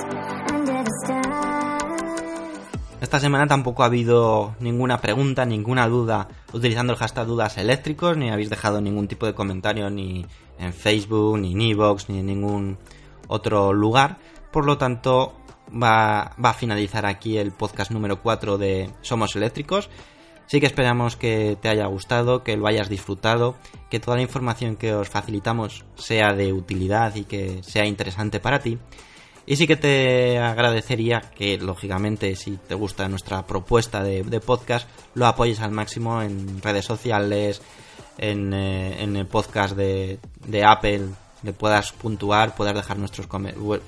under 0.52 0.78
the 0.84 0.94
stars. 1.02 1.80
Esta 3.00 3.18
semana 3.18 3.48
tampoco 3.48 3.82
ha 3.82 3.86
habido 3.86 4.54
ninguna 4.60 5.00
pregunta, 5.00 5.44
ninguna 5.44 5.88
duda 5.88 6.28
utilizando 6.52 6.92
el 6.92 6.98
hashtag 7.00 7.26
dudas 7.26 7.58
eléctricos, 7.58 8.16
ni 8.16 8.30
habéis 8.30 8.48
dejado 8.48 8.80
ningún 8.80 9.08
tipo 9.08 9.26
de 9.26 9.34
comentario 9.34 9.90
ni 9.90 10.24
en 10.60 10.72
Facebook, 10.72 11.36
ni 11.38 11.52
en 11.52 11.62
Evox, 11.62 12.08
ni 12.08 12.20
en 12.20 12.26
ningún 12.26 12.78
otro 13.26 13.72
lugar. 13.72 14.18
Por 14.52 14.66
lo 14.66 14.78
tanto, 14.78 15.34
va, 15.70 16.30
va 16.42 16.50
a 16.50 16.54
finalizar 16.54 17.06
aquí 17.06 17.38
el 17.38 17.50
podcast 17.50 17.90
número 17.90 18.22
4 18.22 18.56
de 18.56 18.88
Somos 19.00 19.34
Eléctricos. 19.34 19.90
Sí 20.50 20.58
que 20.58 20.66
esperamos 20.66 21.14
que 21.14 21.56
te 21.62 21.68
haya 21.68 21.86
gustado, 21.86 22.42
que 22.42 22.56
lo 22.56 22.66
hayas 22.66 22.88
disfrutado, 22.88 23.54
que 23.88 24.00
toda 24.00 24.16
la 24.16 24.24
información 24.24 24.74
que 24.74 24.92
os 24.92 25.08
facilitamos 25.08 25.84
sea 25.94 26.34
de 26.34 26.52
utilidad 26.52 27.14
y 27.14 27.22
que 27.22 27.62
sea 27.62 27.86
interesante 27.86 28.40
para 28.40 28.58
ti. 28.58 28.76
Y 29.46 29.54
sí 29.54 29.68
que 29.68 29.76
te 29.76 30.40
agradecería 30.40 31.20
que, 31.20 31.56
lógicamente, 31.56 32.34
si 32.34 32.56
te 32.56 32.74
gusta 32.74 33.08
nuestra 33.08 33.46
propuesta 33.46 34.02
de, 34.02 34.40
podcast, 34.40 34.88
lo 35.14 35.28
apoyes 35.28 35.60
al 35.60 35.70
máximo 35.70 36.20
en 36.20 36.60
redes 36.60 36.84
sociales, 36.84 37.62
en, 38.18 38.52
eh, 38.52 39.04
el 39.04 39.26
podcast 39.28 39.76
de, 39.76 40.18
Apple, 40.66 41.10
le 41.44 41.52
puedas 41.52 41.92
puntuar, 41.92 42.56
puedas 42.56 42.74
dejar 42.74 42.98
nuestros 42.98 43.28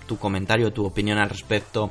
tu 0.06 0.16
comentario, 0.16 0.72
tu 0.72 0.86
opinión 0.86 1.18
al 1.18 1.28
respecto 1.28 1.90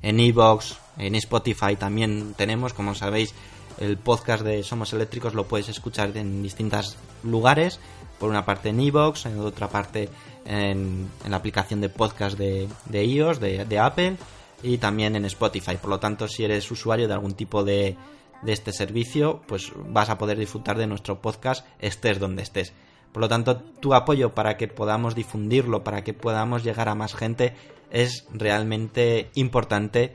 en 0.00 0.20
Evox, 0.20 0.78
en 0.96 1.16
Spotify 1.16 1.76
también 1.76 2.34
tenemos, 2.34 2.72
como 2.72 2.94
sabéis, 2.94 3.34
el 3.78 3.98
podcast 3.98 4.44
de 4.44 4.62
Somos 4.62 4.92
Eléctricos 4.92 5.34
lo 5.34 5.46
puedes 5.46 5.68
escuchar 5.68 6.16
en 6.16 6.42
distintos 6.42 6.96
lugares, 7.22 7.80
por 8.18 8.30
una 8.30 8.44
parte 8.44 8.68
en 8.68 8.80
Evox, 8.80 9.26
en 9.26 9.40
otra 9.40 9.68
parte 9.68 10.08
en, 10.44 11.08
la 11.28 11.36
aplicación 11.36 11.80
de 11.80 11.88
podcast 11.88 12.38
de, 12.38 12.68
iOS, 12.92 13.40
de, 13.40 13.64
de, 13.64 13.78
Apple 13.78 14.16
y 14.62 14.78
también 14.78 15.16
en 15.16 15.24
Spotify. 15.24 15.76
Por 15.76 15.90
lo 15.90 15.98
tanto, 15.98 16.28
si 16.28 16.44
eres 16.44 16.70
usuario 16.70 17.08
de 17.08 17.14
algún 17.14 17.34
tipo 17.34 17.64
de, 17.64 17.96
de 18.42 18.52
este 18.52 18.72
servicio, 18.72 19.40
pues 19.46 19.72
vas 19.88 20.10
a 20.10 20.18
poder 20.18 20.38
disfrutar 20.38 20.76
de 20.76 20.86
nuestro 20.86 21.20
podcast 21.20 21.66
estés 21.78 22.18
donde 22.18 22.42
estés. 22.42 22.72
Por 23.12 23.22
lo 23.22 23.28
tanto, 23.28 23.56
tu 23.56 23.94
apoyo 23.94 24.34
para 24.34 24.56
que 24.56 24.68
podamos 24.68 25.14
difundirlo, 25.14 25.84
para 25.84 26.02
que 26.02 26.14
podamos 26.14 26.64
llegar 26.64 26.88
a 26.88 26.94
más 26.94 27.14
gente, 27.14 27.54
es 27.90 28.26
realmente 28.32 29.30
importante 29.34 30.14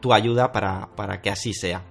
tu 0.00 0.12
ayuda 0.12 0.52
para, 0.52 0.90
para 0.96 1.20
que 1.22 1.30
así 1.30 1.54
sea. 1.54 1.82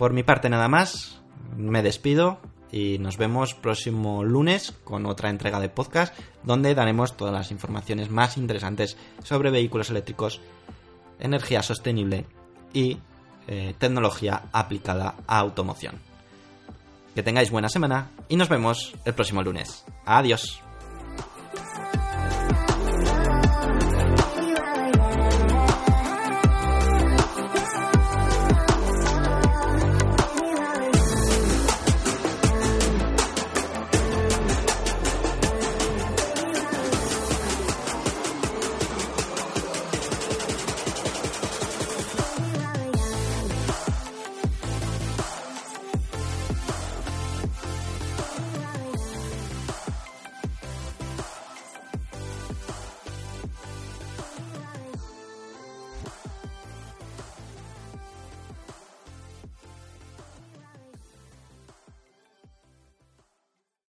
Por 0.00 0.14
mi 0.14 0.22
parte 0.22 0.48
nada 0.48 0.66
más, 0.66 1.20
me 1.58 1.82
despido 1.82 2.38
y 2.72 2.96
nos 3.00 3.18
vemos 3.18 3.52
próximo 3.52 4.24
lunes 4.24 4.72
con 4.82 5.04
otra 5.04 5.28
entrega 5.28 5.60
de 5.60 5.68
podcast 5.68 6.18
donde 6.42 6.74
daremos 6.74 7.18
todas 7.18 7.34
las 7.34 7.50
informaciones 7.50 8.08
más 8.08 8.38
interesantes 8.38 8.96
sobre 9.22 9.50
vehículos 9.50 9.90
eléctricos, 9.90 10.40
energía 11.18 11.62
sostenible 11.62 12.24
y 12.72 12.96
eh, 13.46 13.74
tecnología 13.76 14.44
aplicada 14.52 15.16
a 15.26 15.38
automoción. 15.38 15.96
Que 17.14 17.22
tengáis 17.22 17.50
buena 17.50 17.68
semana 17.68 18.08
y 18.26 18.36
nos 18.36 18.48
vemos 18.48 18.94
el 19.04 19.12
próximo 19.12 19.42
lunes. 19.42 19.84
Adiós. 20.06 20.62